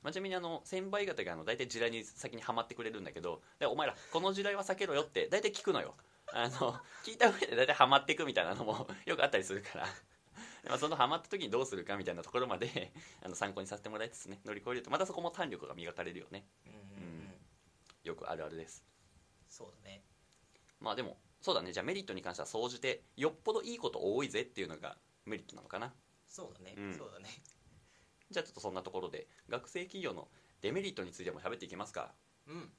[0.03, 5.95] まあ、ちなみにあの先輩方があの大体地雷に先にはまってくれるんだけどでお前らこの地雷は避けろよって大体聞くのよ。
[6.35, 9.87] あの聞いた上で大体はまっていくみたいなのもよくあったりするから。
[10.69, 12.93] まあそのハマった時にどうするかみたいなところまで
[13.23, 16.47] あの参考にさせてもらいつつね乗り越えるとまたそこも胆力が磨かれるよね。
[16.67, 16.92] うん
[18.05, 18.85] よくあるあるです。
[19.49, 20.03] そうだね。
[20.81, 21.73] まあでもそうだね。
[21.73, 25.93] じゃあメリットに関しては総じてよっぽどいいこと多いぜっていうのがメリットなのかな。
[26.29, 26.95] そうだね、うん。
[26.95, 27.29] そうだね。
[28.31, 30.29] じゃあちょっとそんなところで学生企業の
[30.63, 32.13] デメリットについても喋っていきますか。
[32.47, 32.73] うん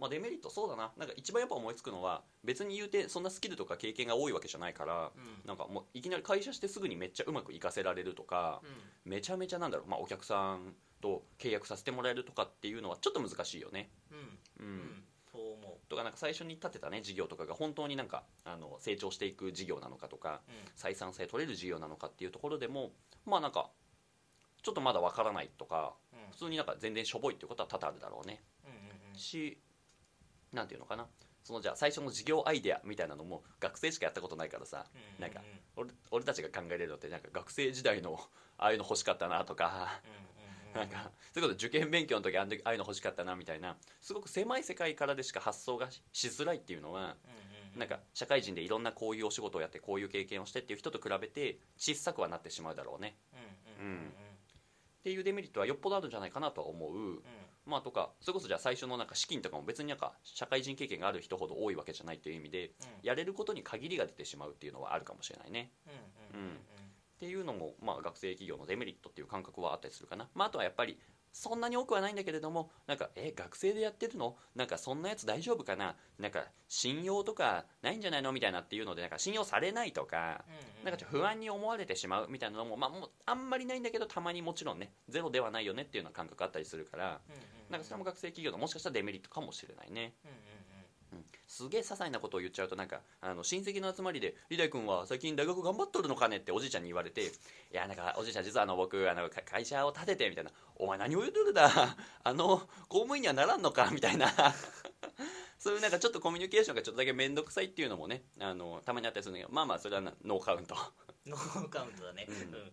[0.00, 0.90] まあ、デメリットそうだな。
[0.96, 5.46] なんか一番やっぱ思いつくのは別に言うてそんなスキルとか経験が多いわけじゃないからうん。
[5.46, 8.62] なんかもういきなり会社してすぐにめっちゃうまくいかせられるとか
[9.04, 13.90] めちゃめちゃなんだろう、まあ、お客さんと契約させてもらえるとかっていうのはちょっと難しいよね。
[14.10, 14.66] うん。
[14.66, 15.04] ううん。
[15.34, 20.92] う思とかなんか最初に立てたね事業とかが本当になんかあの成長していく事業なのかとかう、うん。
[20.92, 22.92] 採算性取れる事業なのかっていうところでも
[23.26, 23.70] まあなんか
[24.62, 26.30] ちょっとまだわからないとかうん。
[26.32, 28.40] 普通になんか全然しょぼいっていうことは多々あるだろうね。
[28.64, 28.78] うんうん
[29.12, 29.18] うん。
[29.18, 29.58] し
[30.52, 31.06] なんていうのかな。
[31.42, 34.86] そのじゃあ最初の事業アイデアみたいなのも学生しかやったことないからさ。
[34.94, 35.22] うん。
[35.22, 35.40] なんか
[35.76, 38.20] 俺俺たちが考えれるのってなんか学生時代の
[38.58, 40.00] ああいうの欲しかったなとか。
[40.04, 40.30] うんうん
[40.72, 43.76] なんかそういうこと受験勉強の時あああいうの欲しかったなみたいな。
[44.00, 47.14] すごく狭い世界からでしか発想がししづらいっていうのはうんうん
[47.74, 47.78] うん。
[47.80, 53.16] なんか社会人でいろんなこういうお仕事をやってこういう経験をしてっていう人と比べて小さくはなってしまうだろうね。
[53.80, 53.92] うんうん。
[53.92, 53.98] うん。
[54.06, 56.92] っていうデメリットはよっぽどあるんじゃないかなとは思う。
[56.92, 57.22] うん
[57.66, 62.72] まあとかそれこそじゃあ最初のなんか資金とかも別になんか社会人経験がある人ほど多いわけじゃないっていう意味でうん。
[63.02, 65.70] やれることに限りが出てしまうっていうのはあるかもしれないね。
[67.16, 70.98] っていうのも、まあ、学生企業のデメリットっていう感覚はあったりするかな、まあ、あとはやっぱり
[71.32, 74.36] そんなに多くはないんだけれどもなんかえ学生でやってるの？
[74.54, 75.96] なんかそんなやつ大丈夫かな？
[76.18, 78.32] なんか信用とかないんじゃないの？
[78.32, 80.44] みたいなっていうのでなんか信用されないとか
[80.80, 87.40] うんなんかちょっと不安に思われてしまうみたいなのも,、まあ、もうあんまりないんだけどたまにもちろんねゼロではないよねっていうような感覚あったりするからうんうん。
[87.70, 90.14] なんかそれも学生企業のもしかしたらデメリットかもしれないね。
[90.24, 90.49] うんうんうん
[91.50, 97.30] すげえ些細なことを言っちゃうとなんかあの親戚の集まりで「リダイ君は最近大学頑張っとるのかね?」っておじいちゃんに言われて「い
[97.72, 101.68] やなんかおじいちゃん実はあの僕あのか会社を建てて」みたいな「お前何を言うとるだ？
[102.22, 102.58] あの
[102.88, 104.30] 公務員にはならんのか」みたいな。
[105.58, 109.52] そういうなんかちょっとコミュニケーションがちょっとだけ面倒くさいっていうのもねあのたまにあったりするんだけど。
[109.52, 110.76] まあまあそれはなノーカウント。
[111.26, 112.26] ノーカウントだね。
[112.28, 112.34] うん。
[112.34, 112.72] うん。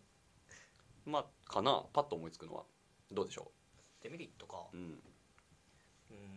[1.06, 1.84] まあかな。
[1.92, 2.64] パッと思いつくのは。
[3.12, 3.52] どうでしょ
[4.02, 4.68] デメリットか。
[4.72, 5.02] うん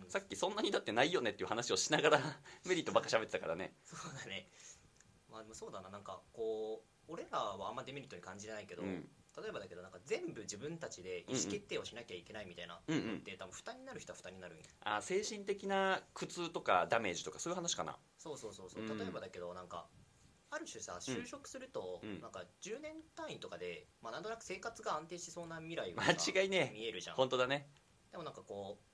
[0.08, 2.20] さっきそんなにだってないよねっていう話をしながら
[2.66, 3.76] メリットばっか喋ってたからね。
[3.84, 4.50] そうだね。
[5.30, 5.88] まあでもそうだな。
[5.88, 9.08] なんかこう俺らはあんまデメリットに感じないけど、うん。
[9.40, 13.06] 例えばだけどなんか全部自分たちで意思決定をしなきゃいけないみたいなうんうん。
[13.12, 17.96] のって多分負担になる人は負担になるんよあ精神的な苦痛とかダメージとかそういう話かな。
[18.18, 18.82] そうそうそうそう。
[18.82, 18.98] うん。
[18.98, 19.88] 例えばだけどなんか
[20.50, 22.20] ある種さ就職すると、うん。
[22.20, 27.16] なんか10年単位とかで、まあ、なんとなく生活が安定しそうな未来がさ間違いね見えるじゃん。
[27.16, 27.70] 本当だね。
[28.10, 28.89] でもなんかこう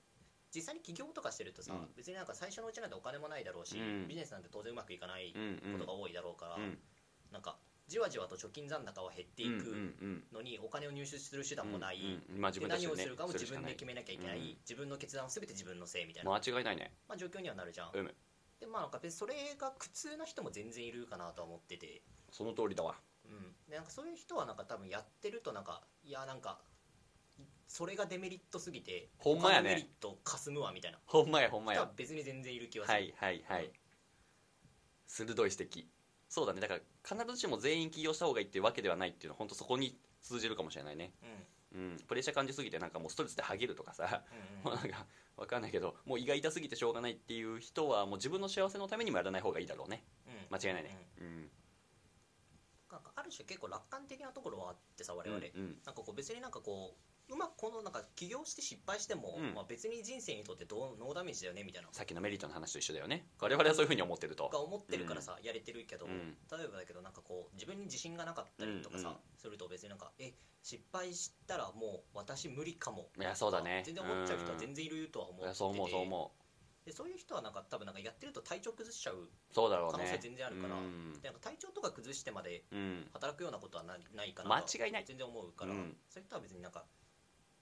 [0.57, 1.87] 実際に起業とかしてるとさ、うん。
[1.95, 4.07] 別になんか最初のうちなんてお金もないだろうし、うん。
[4.07, 5.35] ビジネスなんて当然うまくいかない
[5.71, 6.77] ことが多いだろうから、うん
[7.31, 9.75] なんかじわじわと貯金残高は減っていく
[10.33, 11.99] のにお金を入手する手段もない、
[12.37, 14.57] まあね何をするかも自分で決めなきゃいけない、うん。
[14.61, 16.91] 自分の決断を全て自分のせいみたいな、間違いないね。
[17.07, 18.05] まあ、状況にはなるじゃん、うん。
[18.59, 22.95] でまあなんか別にそれが苦痛な人も全然いるかなとは思ってて、その通りだわ。
[23.25, 26.59] うん、でなんかそういう人はなんか多分やってるとなんかいやなんか
[27.67, 29.69] それがデメリットすぎてほんまやね。
[29.69, 30.99] 他のメリットかすむわみたいな。
[31.05, 33.71] ほんまやほんま人はや別に全然いる気はする、はいはいはい。
[35.07, 35.85] 鋭い指摘。
[36.29, 36.61] そうだね。
[36.61, 36.79] だから
[37.25, 41.13] 必ずしも全員起業した方がいいっていうわけではないっていうのは本当そこに通じるかもしれないね。
[41.73, 41.81] うん。
[41.81, 41.91] うん。
[41.91, 44.23] うんプレッシャー感じすぎてなんかもうストレスでハゲるとかさ
[44.65, 44.89] うんもうなん。
[44.89, 45.05] か
[45.37, 50.03] わかんないけどもう胃が痛すぎてしょうがないっていう人はもう自分の幸せのためにもやらない方がいいだろうね。
[50.25, 50.33] うん。
[50.49, 50.97] 間違いないね。
[51.19, 51.51] うん。
[52.89, 55.81] なんかある種結構楽観的なところはあってさ我々、うんうん。
[55.85, 59.53] なんかこう別になんかこううまくこのなんか起業して失敗しても、うん。
[59.53, 61.89] まあ、別に人生にとってどうノーダメージだよねみたいな。
[61.91, 63.27] さっきのメリットの話と一緒だよね。
[63.39, 64.49] 我々はそういうふうに思ってると。
[64.49, 66.37] が思ってるからさ、やれてるけど、うん。
[66.51, 69.19] 例えばだけどなんかこう自分に自信がなかったりとかさ、うんうん。
[69.35, 73.83] すると別になんかえ失敗したらもう私無理かもいやそうだね。
[73.85, 76.85] 全然思っちゃう人は全然いるとは思ってて、いやそう思うそう思う。
[76.85, 81.11] でそういう人はなんか多分なんかやってると体調崩しちゃうそうだろう可能性ね全然あるから、うん。
[81.21, 83.07] でなんか体調とか崩してまでうん。
[83.11, 85.03] 働くようなことはなないかなと間違いない。
[85.05, 85.97] 全然思うから、うん。
[86.09, 86.85] そういう人は別になんか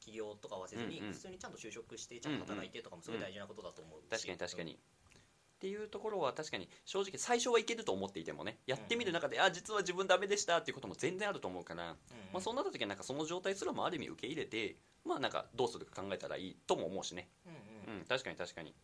[0.05, 1.13] 起業とかはせずにうんうん。
[1.13, 4.77] 普通にちゃんと就職してちゃんと働いてとかもすごい大事なことだと思うし、確かに確かに、っ
[5.59, 11.95] ていうところは確かに正直最初はいけると思っていてもねやってみる中で、あ実は自分ダメでしたっていうことも全然あると思うから、うん、うん
[12.33, 17.29] まあ、そうなった時はなんかその状態すらもある意味受け入れてまあなんかどうするか考えたらいいとも思うしね。
[17.45, 17.99] うんうん。
[17.99, 18.75] うん確かに確かに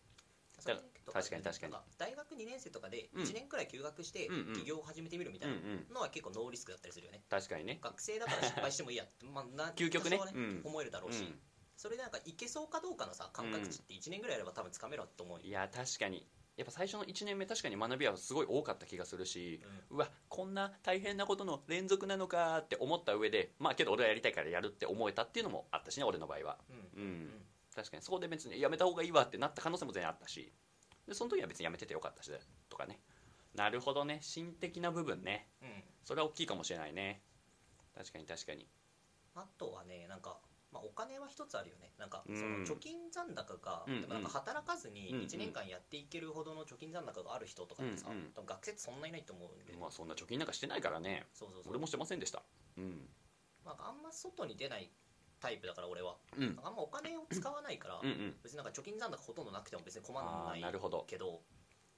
[0.62, 1.74] それと確かに確かに。
[1.74, 3.24] なん大学2年生とかでうん。
[3.24, 4.54] 1年くらい休学してうんうん。
[4.54, 5.86] 起業を始めてみるみたいうんうん。
[5.90, 7.24] なのは結構ノーリスクだったりするよね。
[7.30, 7.80] 確かにね。
[7.82, 9.04] 学生だから失敗してもいいや。
[9.04, 10.18] って、まあ、な 究極ね。
[10.18, 10.62] 多少はうん。
[10.64, 11.40] 思えるだろうし、うん。
[11.76, 15.46] それでなんかいけそうかどうかのさ感覚値って1年ぐらいあれば多分つかめると思うよ。
[15.46, 16.28] いや確かに。
[16.58, 26.60] やっぱ最初の1年目確かに学びはすごい多かった気がするし、うわこんな大変なことの連続なのかって思った上でまあけど俺はやりたいからやるって思えたっていうのもあったしね俺の場合は。
[26.70, 27.02] うん。
[27.02, 27.46] うん、
[27.76, 30.52] 確かにそこで別にやめた方がいいわってなった可能性も全然あったし。
[31.08, 32.32] でその時は別にやめててよかったし
[32.70, 33.00] とかね。
[33.56, 34.20] なるほどね。
[34.22, 35.48] 心的な部分ね。
[35.62, 35.68] うん。
[35.68, 37.22] うんそれは大きいかもしれないね。
[37.96, 38.68] 確かに確かに。
[39.36, 40.40] あとはねなんか、
[40.72, 41.92] まあ、お金は一つあるよね。
[42.00, 42.38] なんかうん。
[42.38, 45.26] その貯金残高が、うんでもなんか働かずにうんうん。
[45.26, 48.32] 1年間やっていけるほどの貯金残高がある人とかってさ、うんうん。
[48.34, 51.28] 多分学生ってそんないないと思うんで、まあそんな貯金なんかしてないからね。
[51.34, 51.72] そうそうそう。
[51.72, 52.42] 俺もしてませんでした。
[52.78, 53.08] うん。
[53.64, 54.90] なんかあんま外に出ない
[55.42, 56.16] タイプだから俺は。
[56.38, 56.60] うん。
[56.64, 58.36] あんまお金を使わないから、うんうん。
[58.44, 61.04] 別になんか貯金残高ほとんどなくても別に困らあないあなるほど。
[61.08, 61.42] けど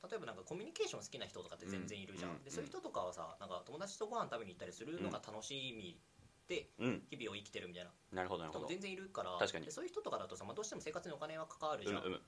[0.10, 2.44] 例えばなんかコミュニケーション好きな人とかって全然いるじゃん、うん。
[2.44, 6.00] でそういう人とかはさなんか友達とご飯食べに行ったりするのが楽しみ
[6.48, 7.04] でうん。
[7.10, 7.92] 日々を生きてるみたいな。
[8.12, 8.66] なるほどなるほど。
[8.68, 9.66] 人も全然いるから確かに。
[9.66, 12.20] でそういう人とかだとさ、まあ、どうしても生活にお金は関わるじゃん、うんうん。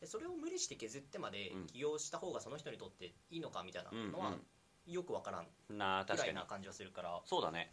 [0.00, 1.66] でそれを無理して削ってまでうん。
[1.66, 4.36] 起業した方がその人にとっていいのかみたいなのは
[4.86, 5.46] よくわからん。
[5.70, 7.20] うんなあぐ確からにいな感じはするから。
[7.26, 7.70] そうだね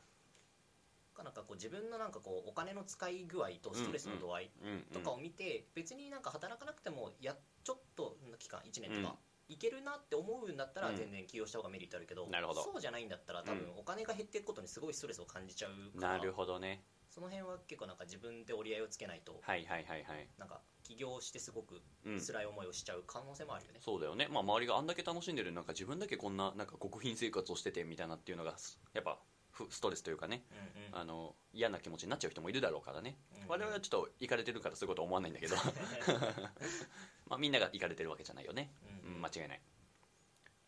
[1.24, 9.16] なんかこう自分のなんかこうお金の使い具合とストレスの度合いうんうんとかを見て別になんか働かなくてもやちょっとの期間1年とか、
[9.48, 10.96] いけるなって思うんだったらうん。
[10.96, 13.80] 全然起業した方がメリットあるけど、そうじゃないんだったら多分うん。
[13.80, 16.84] お金が減っていくことにすごいストレスを感じちゃうからなるほどね。
[17.10, 20.28] その辺は結構なんか自分で折り合いをつけないとはいはいはいはい。
[20.38, 29.35] なんか起業してすごくうん辛い思いをしちゃう可能性もあるよね、そうだよね、まあ、周りがあんだけ楽しんでるなんか自分だけこんななんか極貧生活をしててみたいなっていうのがすやっぱふ
[29.70, 31.00] ストレスというかねうんうん。
[31.00, 33.48] あの嫌な気持ちになっちゃう人もいるだろうからね、うんうん。
[33.50, 35.56] 我々はちょっと行かれてるからそういうこと思わないんだけど。
[37.28, 38.72] まあみんなが行かれてるわけじゃないよね、
[39.04, 39.18] ううん。
[39.18, 39.62] ん、間違いない。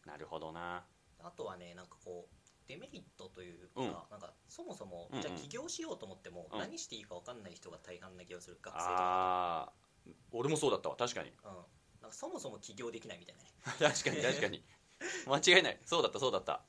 [0.05, 0.85] なるほどな。
[1.19, 2.35] あとはねなんかこう
[2.67, 3.91] デメリットというか,、うん。
[4.11, 6.59] なんかそもそも、じゃあ起業しようと思っても、うん。
[6.59, 8.59] 何していいか分かんない人が大半な気がする。
[8.61, 9.73] 学生とかああ
[10.31, 11.29] 俺もそうだったわ確かに。
[11.29, 11.45] うん、
[12.01, 13.49] なんかそもそも起業できないみたいなね。
[13.79, 14.63] 確かに確かに。
[15.27, 15.79] 間違いない。
[15.85, 16.63] そうだったそうだった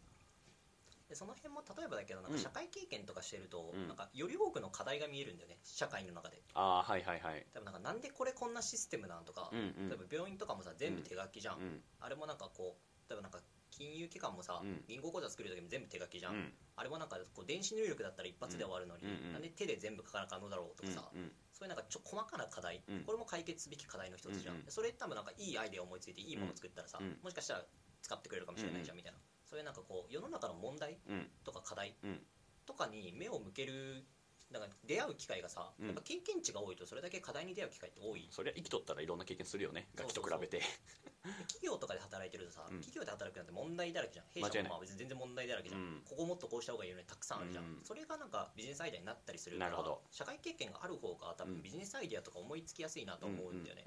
[1.08, 2.36] でその辺も例えばだけどなんうん。
[2.36, 3.88] か社会経験とかしてると、うん。
[3.88, 5.58] なんかより多くの課題が見えるんだよね。
[5.64, 6.42] 社会の中で。
[6.54, 7.46] ああはいはいはい。
[7.54, 9.88] 多分なんかなんでこれこんなシステムなんとか、うんうん。
[9.88, 13.40] 例えば病院とかもさ全部手書きじゃん、うんあれもなんかこう例えばなんか
[13.70, 14.84] 金融機関もさ、うん。
[14.86, 16.52] 銀行口座作る時も全部手書きじゃん、うん。
[16.76, 21.32] あれもなんかこう電子入力だったら一発で終わるのに、うんうんなんで手で全部書かなあかんのだろうとかさ、うんうん。
[21.52, 23.00] そういうなんかちょ細かな課題、うん。
[23.04, 24.70] これも解決すべき課題の一つじゃん、うんうん。
[24.70, 27.16] それ多分なんかいいアイデア思いついていいもの作ったらさ、うん。
[27.22, 27.64] もしかしたら
[28.02, 28.96] 使ってくれるかもしれないじゃん。
[28.96, 29.18] みたいな、
[29.48, 31.26] そういうなんかこう世の中の問題うん。
[31.44, 32.20] とか課題うん。
[32.66, 34.04] とかに目を向ける
[34.52, 35.86] なんか出会う機会がさ、うん。
[35.86, 38.28] やっぱ経験値が多いとそれだけ課題に出会う機会って多い。
[38.30, 40.58] そりゃ生きとったらいろんな経験するよねそうガキと比べて。
[40.58, 40.64] で
[41.48, 42.80] 企業とかで働いてるとさ、うん。
[42.80, 44.26] 企業で働くなんて問題だらけじゃん。
[44.32, 46.02] 弊社もまあ別に全然問題だらけじゃん、うん。
[46.04, 47.80] ここもっとこうした方がいいよねたくさんあるじゃん、うん。
[47.84, 50.00] それがなんかビジネスアイデアになったりするからなるほど。
[50.12, 53.64] 社会経験がある方が多うん分ビジネスアイデアとか思いつきやすいなと思うん。
[53.64, 53.84] だよね、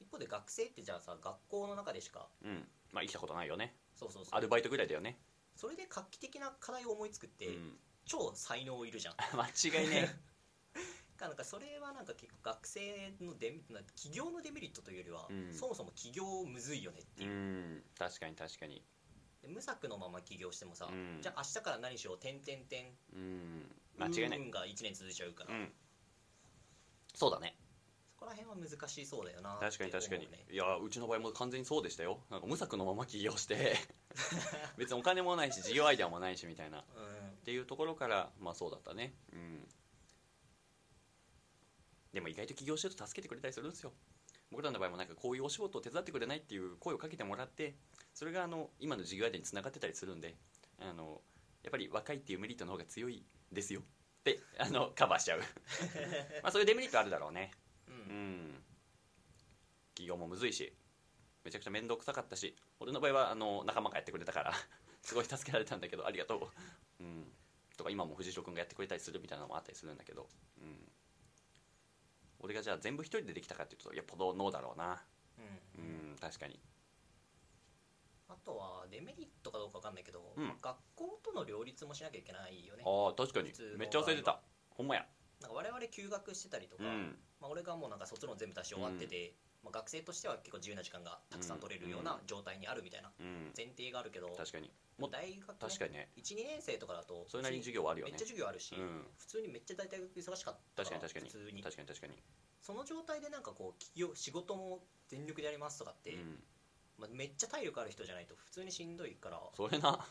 [0.00, 4.38] 一方で学生ってじゃあさ学校の中でしかうんまあ生きたことないよねそうそうそう。
[4.38, 5.18] アルバイトぐらいだよね。
[5.54, 9.14] それで画期的な課題を思いつくって、うん、超才能いるじゃん。
[9.38, 10.08] 間違いね。
[11.20, 13.52] なんかそれはなんか結構学生のデ
[13.94, 15.54] 企業のデメリットというよりは、うん。
[15.54, 17.32] そもそも起業むずいよねってういう、
[17.78, 17.84] ん。
[17.96, 18.84] 確かに確かに。
[19.40, 21.18] で無策のまま起業してもさ、うん。
[21.22, 23.76] じゃあ明日から何しよう点点点うん。
[23.98, 24.38] 間違いない。
[24.40, 25.72] 運が1年続いちゃうから、うん。
[27.14, 27.56] そうだね
[28.62, 32.20] 難しそうだよな確かに確かに、いやうちの場合も完全にそうでしたよ。
[32.30, 33.76] なんか無策のまま起業して
[34.78, 36.80] 別にお金もないし事業アイデアもないしみたいな。
[36.80, 36.84] っ
[37.44, 39.14] ていうところからまあそうだったね。
[39.32, 39.68] うん。
[42.12, 43.92] でも意外と起業してると助けてくれたりするんですよ。
[44.50, 47.74] 僕らの場合もなんかこういうお仕事を手伝ってくれないっていう声をかけてもらって
[48.12, 50.36] それがあの今の事業アイデアにつながってたりするんで
[50.78, 51.22] あの
[51.62, 53.80] やっぱり若いっていうメリットの方が強いですよ。
[53.80, 55.40] ってあのカバーしちゃう。
[56.42, 57.50] まあそういうデメリットあるだろうね。
[57.88, 58.51] うん、ううんん
[59.94, 60.72] 起業もむずいし
[61.44, 64.52] めちゃくちゃ面倒くさかったし俺の場合はあの仲間がやってくれたから
[65.02, 66.50] すごい助けられたんだけどありがと
[67.00, 67.32] う、うん、
[67.76, 70.28] とか今も藤代君がやってくれたりするみたいなのもあったりするんだけど、
[70.60, 70.92] うん、
[72.42, 75.02] 俺がじゃあ全部一人でできたかっていうとよっぽどノーだろうな。
[75.38, 75.84] うん。
[75.84, 76.60] うん確かに。
[78.28, 80.48] あとはデメリットかどうかわかんないけど、うん。
[80.48, 82.82] まあ学校との両立もしなきゃいけないよね。
[82.84, 83.50] ああ確かに。
[83.50, 84.40] 普通のめっちゃ忘れてた。
[84.70, 85.06] ほんまや。
[85.40, 87.18] なんか我々休学してたりとか、うん。
[87.40, 93.52] まあ、俺がもうなんか卒論全部出し終わってて、まあ、学生としては結構自由な時間がたくさん取れるような状態にあるみたいなうん。
[93.56, 94.70] 前提があるけど、確かに。
[94.98, 95.92] も大学、ね、確かに。
[95.94, 98.12] ね12年生とかだとそれなりに授業はあるよね。
[98.12, 99.06] めっちゃ授業あるし、うん。
[99.18, 101.26] 普通にめっちゃ大体忙しかった確かに確かに。
[101.26, 101.62] 普通に。
[101.62, 102.14] 確かに確かに。
[102.60, 106.42] その状態でなんかこう企業仕事も全力でやりますとかって、うん。
[106.98, 110.06] まあ、めっちゃ体力ある人じゃないと普通にしんどいから、それな。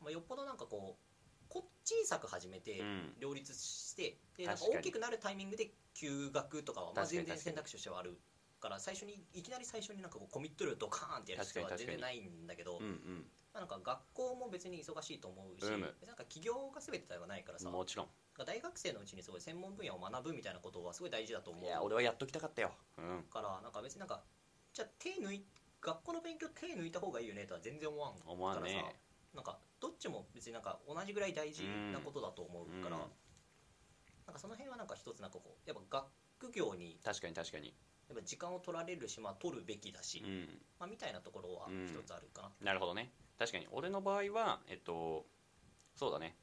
[0.00, 1.06] まあ、よっぽどなんかこう
[1.48, 3.14] こ小さく始めてうん。
[3.20, 8.18] 両立して、でなんか大きくなるタイミングで休学とかはまあ全然選択肢としてはある
[8.66, 13.24] から最初にいきなり最初になんかこうコミット量ドカーンってやる必要は全然ないんだけど、うんうん。
[13.54, 15.80] まあ、なんか学校も別に忙しいと思うし、うん。
[15.80, 18.06] なんか起業が全てではないからさもちろん。
[18.44, 22.72] 大学生のうちにすごい専門分野を学ぶみたいなことはすごい大事だと思いうや俺はやっときたかったよ。
[22.98, 23.22] うん。
[23.30, 24.22] からなんか別になんか
[24.74, 25.46] じゃあ手抜い
[25.80, 28.74] 学校の勉強手抜いた方がいいよねとは全然思わん思わんね。
[28.74, 28.92] からさ
[29.34, 31.62] なんかどっちも別になんか同じぐらい大事
[31.92, 33.02] なことだと思うから、うん。
[34.26, 36.02] なんかその辺はなんか一つなんかこうやっぱ
[36.40, 37.72] 学業に確かに確かに
[38.08, 40.48] やっぱ時間を取られるしまあ取るべきだし、うん。
[40.78, 41.86] まあ、みたいなところはうん。
[41.86, 43.12] 一つあるかな、なるほどね。
[43.38, 43.66] 確かに。
[43.72, 45.26] 俺の場合はえっと
[45.94, 46.36] そうだね。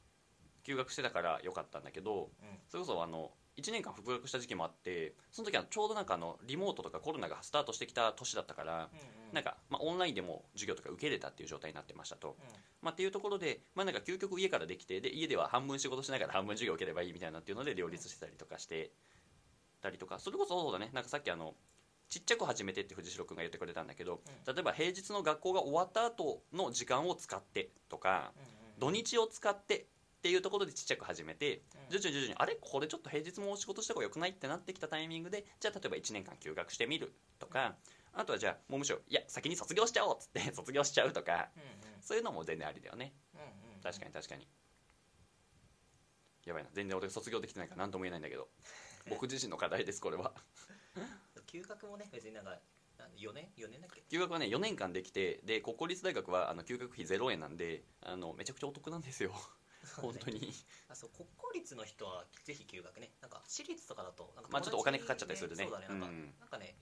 [0.62, 2.58] 休学してたからよかったんだけどうん。
[2.68, 8.80] それこそあの1年間復学した時期もあってその時はちょうどなんかあのリモートとかコロナがスタートしてきた年だったからうん
[9.28, 9.34] うん。
[9.34, 12.46] なんか、まあ、オンラインでも授業とか受けれたっていう状態になってましたと、うん。
[12.82, 18.90] まあ、っていうところで、まあ、なんか究極家からできてで家では半分仕事しながら半分授業受ければいいみたいなっていうので両立してたりとかして
[19.84, 20.90] たりとかそれこそそうだね。
[20.94, 21.54] なんかさっきあの
[22.08, 29.84] ちっちゃく始めてって藤代君が言ってくれたんだけど、例えば平日の学校が終わった後の時間を使ってとかうんうん土日を使ってっ
[30.22, 31.98] ていうところでちっちゃく始めてうん。
[31.98, 32.56] 徐々に徐々にあれ？
[32.60, 37.74] これちょっと平日も仕事した方がよくないってなってきたタイミングでじゃあ例えば1年間休学してみるとか
[38.12, 42.02] あとはじゃあもうむしろいや先に卒業しちゃおうっつって卒業しちゃうとかうんうん。
[42.02, 43.12] そういうのも全然ありだよね。
[43.34, 43.44] うんう
[43.78, 43.82] ん。
[43.82, 44.46] 確かに確かに。
[46.44, 46.68] やばいな。
[46.74, 48.48] 全然俺卒業できてないから何とも言えないんだけど
[49.10, 50.34] 僕自身の課題ですこれは。
[51.46, 52.58] 休学もね別になんか
[53.16, 54.02] 4年4年だっけ？
[54.08, 59.32] 休学はね4年間できてで国公立大学はあの休学費0円なんであのめちゃくちゃお得なんですよ。
[60.00, 60.50] 本当に。
[60.88, 63.12] あそう国公立の人はぜひ休学ね。
[63.20, 65.64] なんか私立とかだとなんかまあちょっとお金かかっちゃったりするね。
[65.64, 65.88] そうだね。
[65.88, 66.78] なんか,、うんなんかね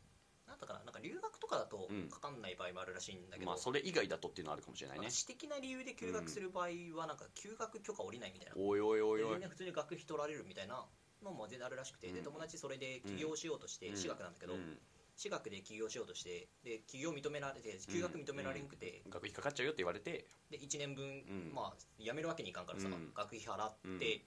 [0.46, 2.08] なんだかななんか留学とかだとうん。
[2.08, 5.02] かかんない場合もあるらしいんだけど、まあそれ以外だとっていうのはあるかもしれないね。
[5.04, 9.48] なんか私的な理由で休学する場合はなんか休学許可下りないみたいな、おいおいおいおい。
[9.48, 10.86] 普通に学費取られるみたいな
[11.22, 12.24] のも全然あるらしくて、でうん。
[12.24, 13.96] 友達それで起業しようとして、うん。
[13.96, 14.78] 私学なんだけど、うん。
[15.16, 20.26] 私学で起業しようとしてで起業認められて休学認められんくて、学費かかっちゃうよって言われて。
[20.50, 21.52] で1年分、ん。
[21.54, 23.12] まあ辞めるわけにいかんからさ、うん。
[23.14, 24.24] 学費払って、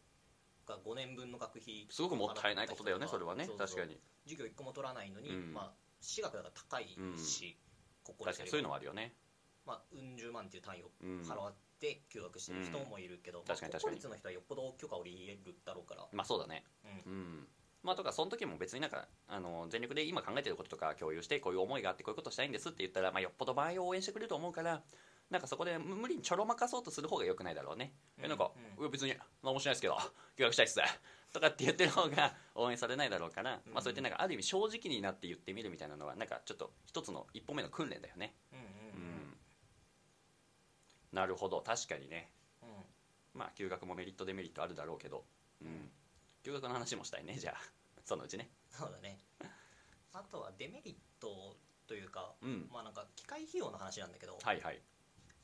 [0.66, 3.48] が5年分の学費すごくもったいないことだよねそれはね。
[3.58, 4.00] 確かに。
[4.26, 5.54] 授業1個も取らないのに、うん。
[5.54, 6.88] まあ私学だから高い
[7.18, 7.58] し、
[8.04, 9.16] ここ確かにそういうのはあるよね。
[9.66, 11.22] まあうん十万っていう単位をうん。
[11.22, 14.12] 払って休学してる人もいるけど、ん確かにまあ確かに。
[14.12, 16.64] の人はよっぽど許可を下りるだろうから、まあそうだね。
[17.06, 17.12] うん。
[17.12, 17.48] うん。
[17.84, 24.82] まあとかその時も別になんかあの全力で今考えてることとか共有してこういう思いがあってこういうことしたいんですって言ったら、まあ、よっぽど場合を応援してくれると思うから
[25.30, 28.26] なんかそこで無無理にちょろまかそうとする方がよくないだろうね、うん。
[28.26, 28.92] えなんか、うん。
[28.92, 29.14] 別に
[29.44, 29.98] 何もしないですけど
[30.36, 30.80] 休学したいっす
[31.32, 33.74] とかって言ってる方が 応援されないだろうから、うん。
[33.74, 38.36] まあそうやってなんかある意味正直になって言ってみるみたいなのはなんかちょっと一つの一歩目の訓練だよね。
[38.52, 38.75] うん
[41.16, 41.62] なるほど。
[41.62, 42.30] 確かにね。
[42.62, 42.70] うん。
[42.70, 42.76] うん
[43.34, 45.26] まあ休学もメリットデメリットあるだろうけど、
[45.62, 45.92] うん、
[46.44, 47.62] 休学の話もしたいねじゃあ。
[48.06, 48.50] そのうちね。
[48.70, 49.20] そうだね。
[50.14, 52.70] あとはデメリットというか、うん。
[52.72, 54.82] まあなんか機械費用の話なんだけど、はいはい。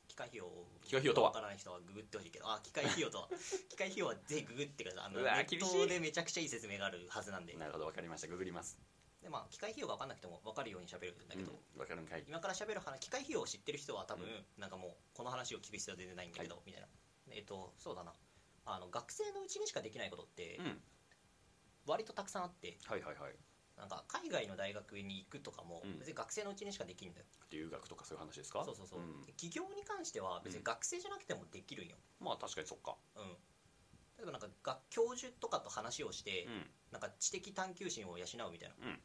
[0.07, 0.49] 機械費用
[0.84, 1.28] 機械費用とは？
[1.30, 2.49] わからない人はググってほしいけど。
[2.49, 3.30] あ機械費用とは？
[3.69, 5.05] 機械費用はぜひググってください。
[5.05, 7.53] あのネットでめちゃくちゃいい説明があるはずなんで。
[7.55, 8.28] なるほど分かりました。
[8.28, 8.80] ググります
[9.22, 12.24] でまあ機械費用が分かんなくても分かるように喋るんだけど、うん、分かるんかい。
[12.28, 14.45] 今から喋る話機械費用を知ってる人は多分、うん。
[14.57, 16.88] なんかもうこの話を聞く必要は全然ないんだけど、みたいな。
[17.30, 18.13] えっ、とそうだな。
[18.65, 20.82] あの学生のうちにしかできないことってうん。
[21.86, 22.78] 割とたくさんあって。
[22.86, 23.36] はいはいはい。
[23.78, 25.99] なんか海外の大学に行くとかもうん。
[25.99, 28.65] 別に学生のうちにしかできるんだよ、留学とかそういう話ですか？
[28.65, 29.22] そうそうそう、ん。
[29.26, 32.97] で起業に関しては別に学生じゃなくてもできるんよ、まあ確かにそっか。
[33.15, 33.38] うん。
[34.17, 36.69] 例えばなんか学教授とかと話をして、うん。
[36.91, 38.99] なんか知的探求心を養うみたいな、うん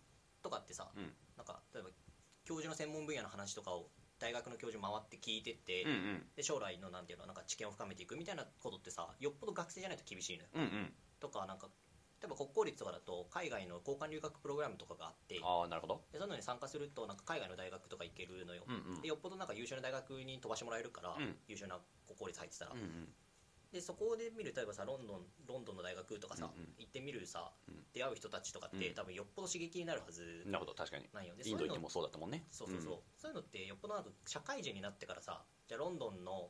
[0.47, 1.11] とかってさ、うん。
[1.37, 1.91] なんか例えば
[2.47, 6.23] 教授の専門分野の話とかを大学の教授回って聞いてって、うんうん。
[6.37, 10.51] で将来のなんていうのなんか知見を深めていくみたいなことってさよっぽど学生じゃないと厳しいのよ。
[10.55, 10.93] うんうん。
[11.19, 11.67] とかなんか
[12.23, 16.01] 例えば国公立とかだと海外の交換留学プログラムとかがあってああなるほど。
[16.13, 19.03] でそういうのに参加するとなんか海外の大学とか行けるのよ、うんうん。
[19.03, 21.37] でよっぽどなんか優秀な大学に飛ばしてもらえるから、うん。
[21.49, 23.09] 優秀な国公立入ってたら、うんうん
[23.77, 26.69] でそこで見る例えばさロンドンロンドンの大学とかさ、うんうん。
[26.79, 27.85] 行ってみるさ、うん。
[27.93, 28.95] 出会う人たちとかって、うん。
[28.95, 30.45] 多分よっぽど刺激になるはず。
[30.47, 31.05] なるほど確かに。
[31.13, 32.47] なんよでインド行ってそういうのもそうだったもんね。
[32.51, 36.49] そうそうそう、そういうのってよっぽど社会人になってからさじゃあロンドンの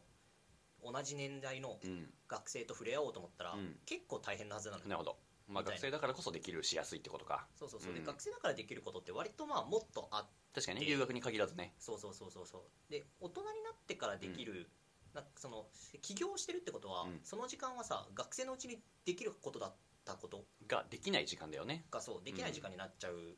[0.84, 3.74] 同じ年代のうん、うん学生と触れ合おうと思ったら、うん。
[3.86, 4.88] 結構大変なはずなのよ。
[4.88, 5.16] なるほど。
[5.48, 7.48] まあ学生だからこそできるしやすいってことか。
[7.56, 12.58] そうそうそう、でうん学生だからできることって割とまあもっとあで確かにね留学に限らずねそうそうそうそうそ
[12.88, 13.94] うで大人になって。
[13.96, 14.68] からできる、
[15.16, 15.66] なんかその
[16.02, 17.20] 起業してるってことは、うん。
[17.24, 20.44] その時間はさ学生のうちにできることだったこと？
[20.68, 21.86] ができない時間だよね。
[21.90, 23.36] がそうできない時間になっちゃう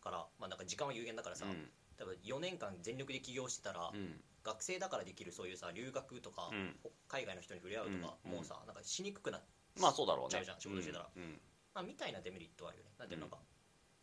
[0.00, 1.68] から、まあなんか時間は有限だからさ、うん。
[1.98, 4.20] 多分4年間全力で起業してたら、うん。
[4.44, 6.76] 学生だからできるそういうさ留学とか、うん。
[7.08, 8.32] 海外の人に触れ合うとか、うん。
[8.32, 9.42] もうさなんかしにくくなっ
[9.80, 10.30] まあそうだろうね。
[10.30, 11.08] ちゃうじゃん仕事してたら。
[11.16, 11.22] うん。
[11.22, 11.40] うん
[11.74, 12.90] まあ、みたいなデメリットはあるよね。
[12.98, 13.38] なんていうのか、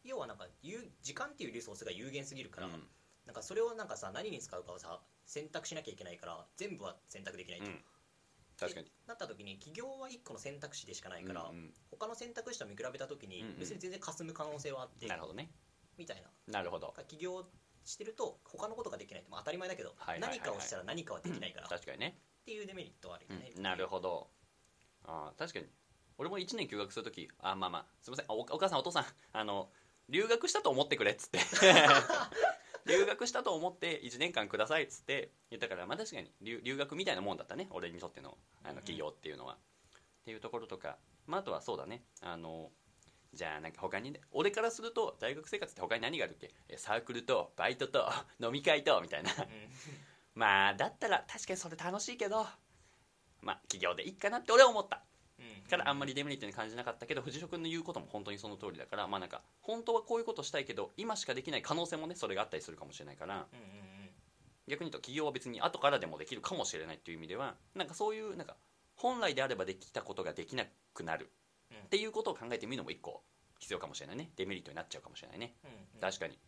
[0.03, 2.73] 要はなんか有時間っていうリソースが有限すぎるから、うん。
[3.25, 7.81] なんかそれをなんかさ何に使うかをさ選択しなきゃいけないから全部は選択できないと、うん。
[8.59, 8.85] 確かに。
[8.85, 13.59] でなった時に起業は1個の選択肢でしかないから、うんうん他の選択肢と見比べた時にうんうん。
[13.59, 15.49] 別に全然霞む可能性はあって、なるほどね。
[15.97, 16.29] みたいな。
[16.51, 16.93] なるほど。
[17.07, 17.45] 起業
[17.85, 22.17] してると他のことができないって、まあ、当たり前だけど、何かをしたら何かはできないから、っ確かにね。
[22.45, 23.63] ていうデメリットはあるよね、うん。
[23.63, 24.27] なるほど。
[25.05, 25.65] あー確かに。
[26.17, 28.25] 俺も1年休学するときあまあまあすいません。
[28.27, 29.69] あおお母さんお父さんあの
[30.09, 31.39] 留学したと思ってくれっつって
[32.85, 39.57] 留学したと思って1年間くださいっつって言ったからまあ確かに留留学みたいなもんだったね俺にとってのあの企業っていうのは、っ
[40.25, 42.71] ていうところとか、まあ、あとはそうだねあの
[43.33, 46.51] じゃあなんか他にね俺からすると大学生活って他に何があるっけ？
[46.69, 48.09] えサークルとバイトと
[48.39, 49.31] 飲み会とみたいな。
[49.31, 49.47] うん。
[50.35, 52.45] まあだったら確かにそれ楽しいけど
[53.41, 54.97] まあ企業でいいかなって俺は思った。
[54.97, 55.14] うん
[55.69, 63.47] からあんまりデメリットに感じなかったけど藤代君の言うことも本当にその通りだからまあなんか本当はこういうことしたいけど今しかできない可能性もねそれがあったりするかもしれないから。
[64.67, 68.55] 逆に言うと企業は別に後からでもできるかもしれないっていう意味ではなんかそういうなんか
[68.95, 70.63] 本来であればできたことができな
[70.93, 71.29] くなる。
[71.71, 71.77] うん。
[71.77, 73.21] っていうことを考えてみるのも一個
[73.59, 74.31] 必要かもしれないね。
[74.35, 75.53] デメリットになっちゃうかもしれないね。
[75.63, 76.01] うんうん。
[76.01, 76.39] 確かに。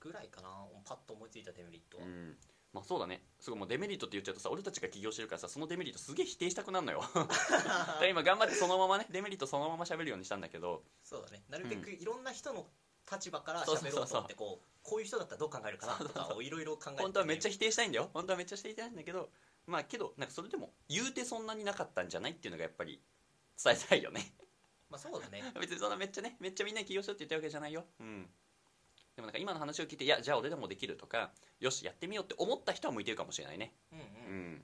[0.00, 0.48] ぐらいかな。
[0.84, 2.36] パッと思いついたデメリットは、うん
[2.76, 3.22] まあそうだね。
[3.40, 7.00] すごいもうデメリットって言っちゃうとさ俺たちが起業してるからさそのデメリットすげえ否定したくなるのよ。
[7.14, 10.82] だから今頑張ってそのままねデメリットそのまま喋るようにしたんだけど。
[11.02, 11.42] そうだね。
[11.48, 12.66] なるべくいろんな人の
[13.10, 18.10] 立場から喋ろうと思ってこうこういう人だったらどう考えるかなとかをいろいろ考えて本当はめっちゃ否定したいんだよ。
[18.12, 19.30] 本当はめっちゃ否定したいんだけど
[19.66, 23.00] まあけどなんかそれでも言うてそんなになかったんじゃないっていうのがやっぱり
[23.62, 24.34] 伝えたいよね。
[24.90, 25.42] まあそうだね。
[25.58, 27.86] 別にそんなめっちゃねめっちゃみんな起業しようって言ったわけじゃないよ。
[28.00, 28.28] うん
[29.16, 33.72] でもなんか今の話を聞いていやじゃあ俺でもできるとかよしやってみようって思った人は向いてるかもしれないね。
[33.90, 34.52] うんううん。
[34.52, 34.62] ん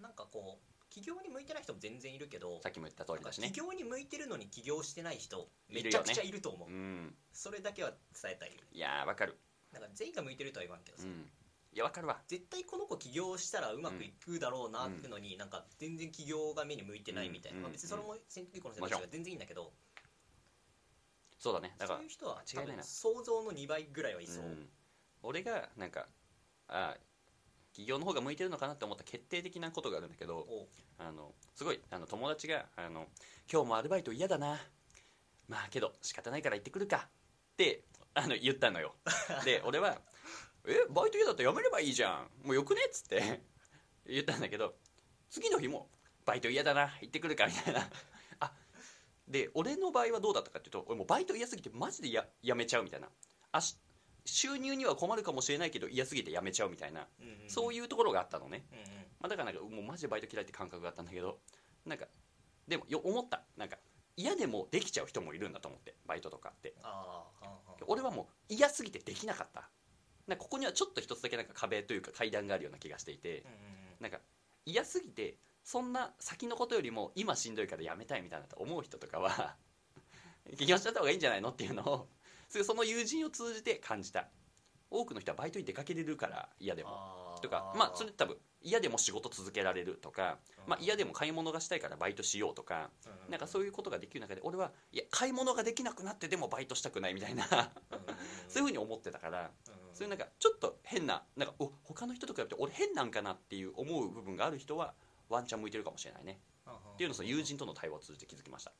[0.00, 3.48] なんかこう起業に向いてない人も全然いるけどさっきも言った通りだしね。
[3.48, 6.68] 起業に向いてるのに起業してない人めちゃくちゃいると思う。
[6.70, 7.14] うん。
[7.32, 9.38] それだけは伝えたいいやーわかる。
[9.70, 11.30] なんか全員が向いてるとは言わんけどさ、うん。
[11.72, 12.22] いやわかるわ。
[12.26, 17.62] 絶対この子起業したらうまくいくだろうなってのに、なんか全然起業が目に向いてないみたいな、うん。
[17.64, 19.72] まあ、別にそれも選一個の選択肢が全然いいんだけど、
[21.40, 21.74] そうだね。
[21.78, 22.76] だからそういう人は違いない。
[22.76, 24.68] な想像の2倍ぐらいはいそう、うん。
[25.22, 26.06] 俺がなんか
[26.68, 26.94] あ
[27.72, 30.68] 起業の方が向いてるのかなって思った決定的なことがあるんだけどお
[30.98, 33.06] あのすごいあの友達があの
[33.50, 34.60] 「今日もアルバイト嫌だな。
[35.48, 37.08] まあけど仕方ないから行ってくるか」
[37.52, 38.94] ってあの言ったのよ。
[39.44, 39.98] で俺は
[40.68, 42.30] 「えバイト嫌だったら辞めればいいじゃん。
[42.46, 43.40] もうよくね?」っつって
[44.04, 44.74] 言ったんだけど
[45.30, 45.88] 次の日も
[46.26, 46.98] 「バイト嫌だな。
[47.00, 47.80] 行ってくるか」みたいな。
[47.80, 47.90] あ
[49.30, 53.08] で俺の場合はどうだったかっていうと俺もうバイト嫌すぎてマジでややめちゃうみたいな。
[53.52, 53.76] あし
[54.26, 57.06] 収入には困るかもしれないけど嫌すぎてやめちゃうみたいな。
[57.20, 57.50] うんうんうん。
[57.50, 58.64] そういうところがあったのね。
[58.72, 58.84] うんうん。
[59.20, 61.38] まあ、だからなんかもうマジでバイト嫌いって感覚があったんだけど
[61.86, 62.06] なんか
[62.68, 63.42] でもよ思った。
[63.56, 63.78] なんか
[64.16, 66.74] 嫌でもできちゃう人もいるんだと思ってバイトとかって。
[67.86, 69.70] 俺はもう嫌すぎてできなかった。
[70.26, 73.56] なここにはちょっと一つだけなんか壁というか階段があるような気がしていてうんうんうん。
[74.00, 74.18] なんか
[74.66, 79.56] 嫌すぎてそんな先のことよりも今しんどいからやめたいみたいなと思う人とかは
[80.56, 82.08] 起業しちゃった方がいいんじゃないのっていうのを
[82.48, 84.28] そその友人を通じて感じた。
[84.90, 87.38] 多くの人はバイトに出かけれるから嫌でも。
[87.40, 92.90] とかまあそれ多分嫌でも仕事続けられるとか、まあ、嫌でも買い物がしたいからバイトしようとか
[93.30, 97.46] なんかそういうことができる中で俺はいや買い物ができなくなってでもバイトしたくないみたいな
[98.48, 99.50] そういうふうに思ってたから
[99.94, 104.94] そういうなんかちょっと変ななんかお他の人と比べて俺変なんかなっていう思う部分がある人は
[105.30, 106.40] ワンチャン向いてるかもしれないね。
[106.66, 108.72] っていうのをその友人との対話を通じて気づきました。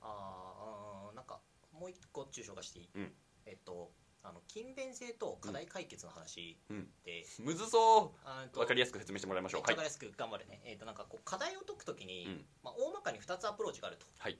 [0.00, 1.40] ああなんか
[1.72, 3.12] もう一個抽象化していい、うん。
[3.46, 3.90] えっと
[4.22, 6.88] あの勤勉性と課題解決の話うん。
[7.04, 8.14] で、むずそ
[8.54, 8.56] う。
[8.56, 9.60] 分かりやすく説明してもらいましょう。
[9.62, 9.68] はい。
[9.68, 12.44] めっちゃわかりやすく頑張るね、えっとなんかこう課題を解くときに、うん。
[12.62, 14.06] まあ、大まかに2つアプローチがあると。
[14.18, 14.38] はい。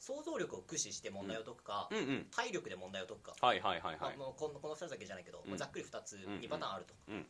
[0.00, 1.98] 想像力を駆使して問題を解くか、うん。
[1.98, 4.14] うん体力で問題を解くか、はいはいはいはい。
[4.16, 5.50] このこの2つだけじゃないけど、うん。
[5.50, 6.38] もうざっくり2つ、うん。
[6.40, 7.26] 2パターンあると、うん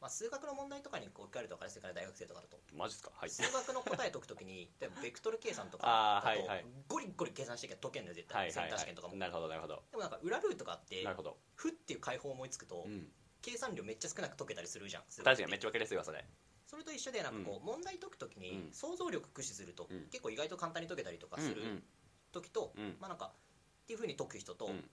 [0.00, 2.58] まあ、数学の問題とかにこう置かれると分かりやすいから大学生とかだと。
[2.72, 3.10] マジっすか？
[3.14, 3.30] はい。
[3.30, 6.40] 数学の答え解くときに 例えばベクトル計算とかだと
[6.88, 8.78] ゴリゴリ計算してきゃ解けんのよ絶対、センはいはい。
[8.78, 9.14] はター試験とかも。
[9.14, 9.84] いなるほどなるほど。
[9.90, 11.38] でもなんか裏ルートがあってなるほど。
[11.54, 13.12] 負っていう解法を思いつくと、うん。
[13.42, 16.24] 計算量めっちゃ少なく解けたりするじゃん確かにめっちゃ分かりやすいわそれ。
[16.66, 18.72] それと一緒でなんかこう、問題解くときにうん。
[18.72, 20.08] 想像力駆使すると、うん。
[20.08, 21.84] 結構意外と簡単に解けたりとかするうん
[22.32, 22.96] 時と、うん。
[23.00, 23.34] まあなんか
[23.82, 24.90] っていうふうに解く人と、うん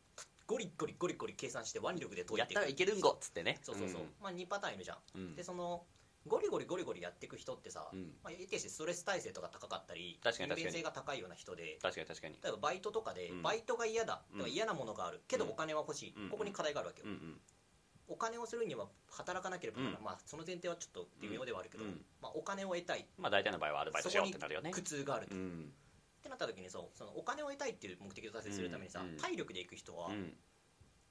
[0.47, 3.11] ゴリゴリゴリゴリ計算して腕力で解いてやったらいけるんご。
[3.11, 3.89] っつってねそうそう。
[3.89, 5.35] そう、まあ2パターンいるじゃん、うん。
[5.35, 5.83] でその
[6.25, 8.13] ゴリゴリゴリゴリやっていく人ってさ、うん。
[8.23, 10.73] まあ、得てしてストレス耐性とか高かったり確かに確かに。
[10.73, 12.33] 性が高いような人で確かに確かに。
[12.41, 13.41] 例えばバイトとかで、うん。
[13.41, 15.21] バイトが嫌だ、嫌なものがある。
[15.27, 16.29] けどうんお金は欲しい、うん。
[16.29, 17.41] ここに課題があるわけよ、うんうん。
[18.07, 20.05] お金をするには働かなければならない、うん。
[20.05, 22.01] まあその前提はちょっと微妙ではあるけど、うん。
[22.21, 23.05] まあ、お金を得たい。
[23.17, 24.71] まあ大体の場合はアルバイトしようってなるよね。
[24.71, 25.73] 苦痛があると、っうん
[26.27, 29.17] てなった時にそうそのお金を得たいっていう目的を達成するためにさ、うん。
[29.17, 30.33] 体力でいく人はうん。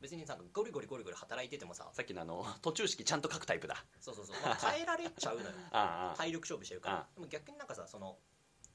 [0.00, 3.84] 別にさゴリゴリゴリゴリ働いててもささっきのあの途中式ちゃんと書くタイプだ。
[4.00, 5.48] そうそうそう、まあ、耐えられちゃうのよ。
[5.72, 6.96] ああ体力勝負してるから。
[6.98, 8.18] あでも逆になんかさその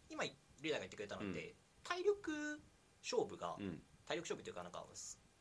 [0.10, 2.62] 今リーダーが言ってくれたのって、体力
[3.02, 3.82] 勝負が、うん。
[4.06, 4.86] 体力勝負っていうかなんか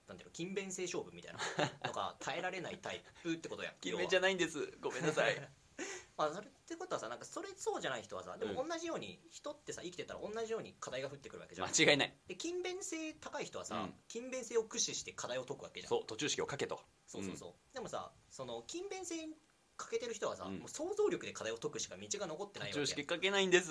[0.07, 1.39] なんていうの勤勉性勝負みたいな
[1.87, 4.77] のが耐えられないタイプってことや決め じゃないんです。
[4.81, 5.41] ごめんなさい。
[5.41, 5.47] ま
[6.17, 11.69] あ、それってことはさなんかそれそうじゃない人はさでもう同じように、人ってさ生きてたら同じように課題が降ってくるわけじゃん。
[11.69, 12.17] 間違いない。
[12.29, 13.95] で勤勉性高い人はさ、うん。
[14.09, 15.91] 勤勉性を駆使して課題を解くわけじゃん。
[15.91, 16.81] そう途中式を書けと。
[17.07, 17.75] そうそうそう。
[17.75, 19.37] でもさその勤勉性に
[19.77, 20.59] 欠けてる人はさ、うん。
[20.59, 23.71] もう想像力で課題を解くしか道が残ってないわけ途中式書けないんです。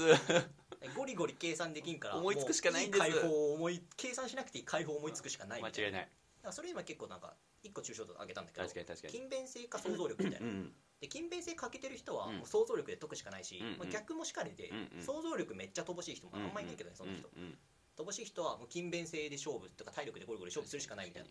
[0.96, 3.00] ゴリゴリ計算できんから思いつくしかないんです。
[3.00, 6.02] もういい解法を思い計算しなくていい解法を思いつくしかないみたい違いない。
[6.02, 6.12] だか
[6.48, 9.14] らそれ今結構なんか一個抽象度上げたんだけど確かに確かに。
[9.14, 12.38] 勤勉性か想像力みたいな、うんで勤勉性欠けてる人はうん。
[12.38, 13.78] もう想像力で解くしかないし、うんうん。
[13.80, 15.04] まあ、逆もしかりで、うんうん。
[15.04, 17.58] 想像力めっちゃ乏しい人もあんまりいないけどね、その人うんうん
[18.00, 21.30] 乏しい人はもう勤勉性で勝負とか体力でゴリゴリ勝負するしかないみたいな。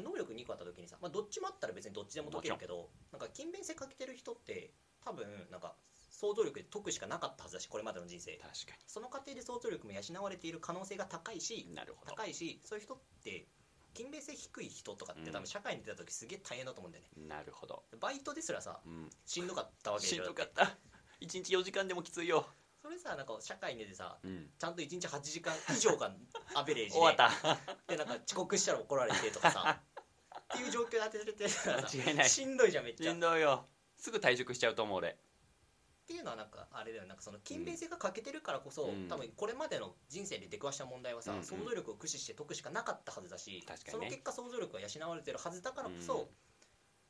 [0.00, 4.70] 能力2個あった時にさ、まあ、どっちもあったら別にどっちでも解けるけどなんか勤勉性欠けてる人って
[5.04, 5.74] 多分なんか
[6.10, 8.36] 想像力で解くしかなかったはずだしこれまでの人生。
[8.36, 11.68] 確かその過程で想像力も養われている可能性が高いし
[12.06, 13.46] 高いしそういう人って
[13.94, 15.42] 勤勉性低い人とかって多うん。
[15.42, 17.26] 分社会に出た時すげえ大変だと思うんだよね。
[17.28, 17.84] なるほど。
[18.00, 19.10] バイトですらさうん。
[19.26, 20.76] しんどかったわけでしんしょどかった。
[21.20, 22.46] 一日4時間でもきついよ。
[22.80, 24.50] それさなんか社会に出てさうん。
[24.58, 26.14] ちゃんと1日8時間以上が
[26.54, 27.58] アベレージで 終わった。
[27.86, 29.80] でなんか遅刻したら怒られてとかさ
[30.54, 32.28] っていう状況で当てられて間違いない。
[32.30, 33.10] しんどいじゃんめっちゃ。
[33.10, 33.66] っしんどいよ。
[33.96, 35.18] すぐ退職しちゃうと思う俺
[36.08, 39.08] ていうのはなんかあれだよなんかその勤勉性が欠けてるからこそ、うん。
[39.08, 41.44] 多分これまでの人生で出くわした問題はさ、うんうん。
[41.44, 43.76] 想像力を駆使して解くしかなかったはずだし、ね。
[43.86, 46.26] その結果想像力が養われてるはずだからこそ、うん。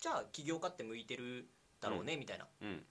[0.01, 1.49] じゃあ起業家って向いてる
[1.81, 2.85] だろうね、みたいなうん。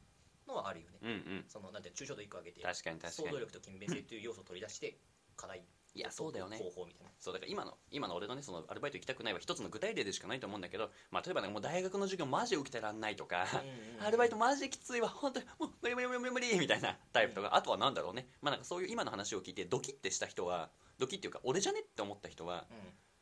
[0.48, 1.46] のはあるよね、うんうん。
[1.50, 2.62] そのなんて抽象度1個上げて
[3.10, 4.98] 想像力と勤勉性という要素を取り出して
[5.36, 5.66] 課題
[5.98, 6.58] いやそうだよね。
[6.58, 7.12] 方法みたいな。
[7.20, 18.28] そうだから今の今の俺のねそのアルバイト行きたくないは一つの具体例でしかないと思うんだけど、まあ、例えばねもう大学の授業マジで受けてらんないとか、うんうんアルバイトマジできついわ本当にもう無理無理無理無理無理みたいなタイプとかあとはなんだろうね。
[18.42, 20.70] まあなんかそういう今の話を聞いてドキッてした人は
[21.00, 22.78] ドキっていうか俺じゃねって思った人はうん。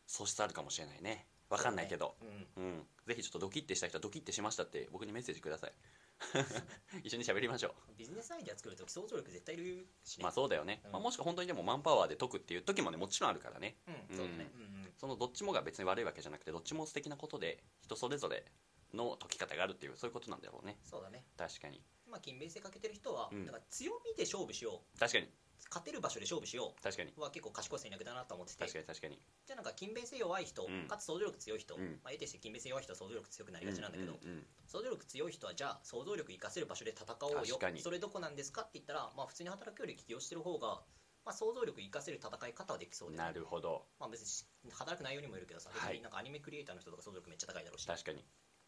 [0.08, 2.16] 素質あるかもしれないねわかんないけど。
[2.22, 2.72] うんうん。
[2.72, 5.74] うん、ぜひちょっとドキッてした人はドキッてしましたって僕にメッセージください。
[7.04, 10.24] 一緒に喋りましょビジネスアイデア作るとき想像力絶対いるしうね。
[10.24, 10.92] まあそうだよね、うん。
[10.94, 13.78] まあ、もしくは本当にでもマンパワーで解くっていう時もねもちろんあるからね。
[13.88, 14.16] うん。
[14.16, 14.94] そうだね、うんうん。
[14.98, 18.46] そのどっちもが別に悪いわけじゃなくてどっちも素敵なことで人それぞれ
[18.94, 20.78] の解き方があるっていうそういうことなんだろうね。
[20.84, 21.26] そうだね。
[21.38, 21.82] 確かに
[22.16, 23.46] まあ勤勉性欠けてる人は、うん。
[23.46, 25.00] だから強みで勝負しよう。
[25.00, 25.28] 確かに。
[25.68, 27.12] 勝てる場所で勝負しよ確かに。
[27.18, 28.60] うは結構賢い戦略だなと思ってて。
[28.60, 29.20] 確かに確かに。
[29.46, 30.88] じゃあなんか勤勉性弱い人、うん。
[30.88, 32.00] かつ想像力強い人、うん。
[32.04, 37.56] まあ、得てして勤勉性弱い人は想像力強くなりがちなんだけど、うんうんうん想像力強い人はじゃあ想像力活かせる場所で戦おうよ。
[37.56, 37.82] 確かに。
[37.82, 40.82] それどこなんですかって言ったら、まあ、普通に働くより起業してる方が
[41.26, 43.88] まあ、想像力活かせる戦い方はできそうで、なるほど。
[44.00, 45.94] まあ、別にし働く内容にもよるけどさ、はい。
[45.94, 47.88] 別になんかアニメクリエイターの人とか想像力めっちゃ高いだろうし。
[47.88, 48.24] 確かに。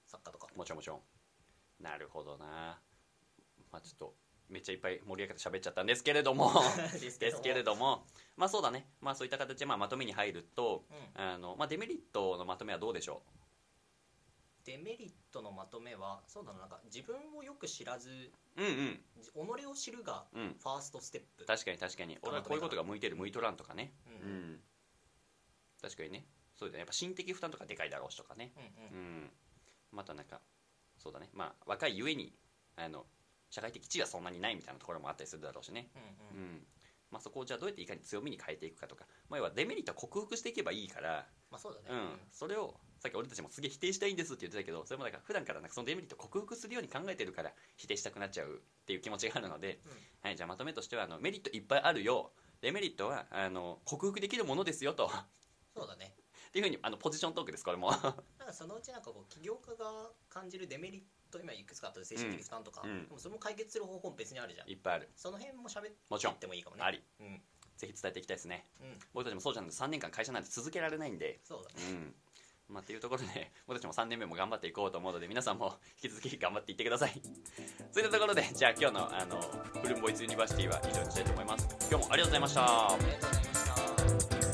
[0.07, 0.47] 作家とか。
[0.55, 1.01] もちろんもちろん。
[1.79, 2.79] なるほどな
[3.77, 4.15] まあちょっと
[4.49, 6.51] めっちゃいっぱい盛り上げて喋っちゃったんですけれ ども。
[6.93, 8.07] ですけれども。
[8.35, 8.89] まあそうだね。
[9.01, 11.21] まあそういった形でまあまとめに入るとうん。
[11.21, 13.21] あの、まあ、デメリットのまとめはどうでしょ
[14.65, 18.09] デメリットのまとめはそうだななんか自分をよく知らず
[18.57, 19.01] ううんうん。
[19.21, 20.57] じ己を知るがうん。
[20.59, 22.17] ファーストステップ、確かに確かに。
[22.21, 23.93] 俺はこういうことが向いてる向いとらんとかね。
[24.07, 24.13] うん。
[24.13, 24.63] うん。
[25.81, 26.25] 確かにね。
[26.55, 26.79] そうだね。
[26.79, 28.51] やっぱ心的負担とかでかいだろうしとかね。
[28.55, 29.03] うんうん。
[29.03, 29.31] うん。
[29.91, 30.41] またなんか
[30.97, 31.29] そうだね。
[31.33, 32.33] まあ若いゆえに
[32.75, 33.05] あの
[33.49, 35.89] 社会的地位はそんなにないみたいなところもあったりするだろうしね。
[35.95, 36.43] うんうん。
[36.43, 36.67] うん。
[37.11, 49.91] まあ、そこをじゃあどうやっていかに強みに変えていくかとか、まあ、要はデメリットは克服していけばいいから、まあそうだね、うん、それをさっき俺たちもすげえ否定したいんですって言ってたけどそれもなんか普段からなんかそのデメリットを克服するように考えてるから否定したくなっちゃうっていう気持ちがあるので、うん。
[50.23, 52.31] はい、じゃあまとめとしてはあのメリットいっぱいあるよ。
[52.59, 55.09] デメリットはあの克服できるものですよと。
[55.73, 56.13] そうだね。
[56.49, 57.91] っていうふうにあのポジショントークですこれも。
[57.91, 58.17] なんか
[58.51, 61.01] そのうちなんかこう起業家が感じるデメリッ
[61.37, 62.91] ト今いくつかあった精神的負担とか、うん。
[62.91, 64.69] うんでもそれも解決する方法も別にあるじゃん。
[64.69, 65.09] いっぱいある。
[65.15, 66.33] その辺も喋ってもちろん。
[66.33, 66.83] いってもいいかもね。
[66.83, 67.01] あり。
[67.19, 67.27] うん。
[67.27, 67.41] うん
[67.77, 68.65] ぜひ伝えていきたいですね。
[69.13, 71.39] 僕たちもそうじゃないと3年間会社なんて続けられないんで。
[71.43, 71.91] そうだね。
[71.91, 72.15] うん。
[72.69, 77.21] まあ、っていうところで僕たちも3年目も頑張っていこうと思うので皆さんも引き続き頑張っていってください。
[77.91, 79.39] そういったところでじゃあ今日のあの
[79.81, 81.67] フルンボイスユニバーシティは以上にしたいと思います。
[81.89, 82.89] 今日もありがとうございました。
[82.89, 84.46] ありがとうございました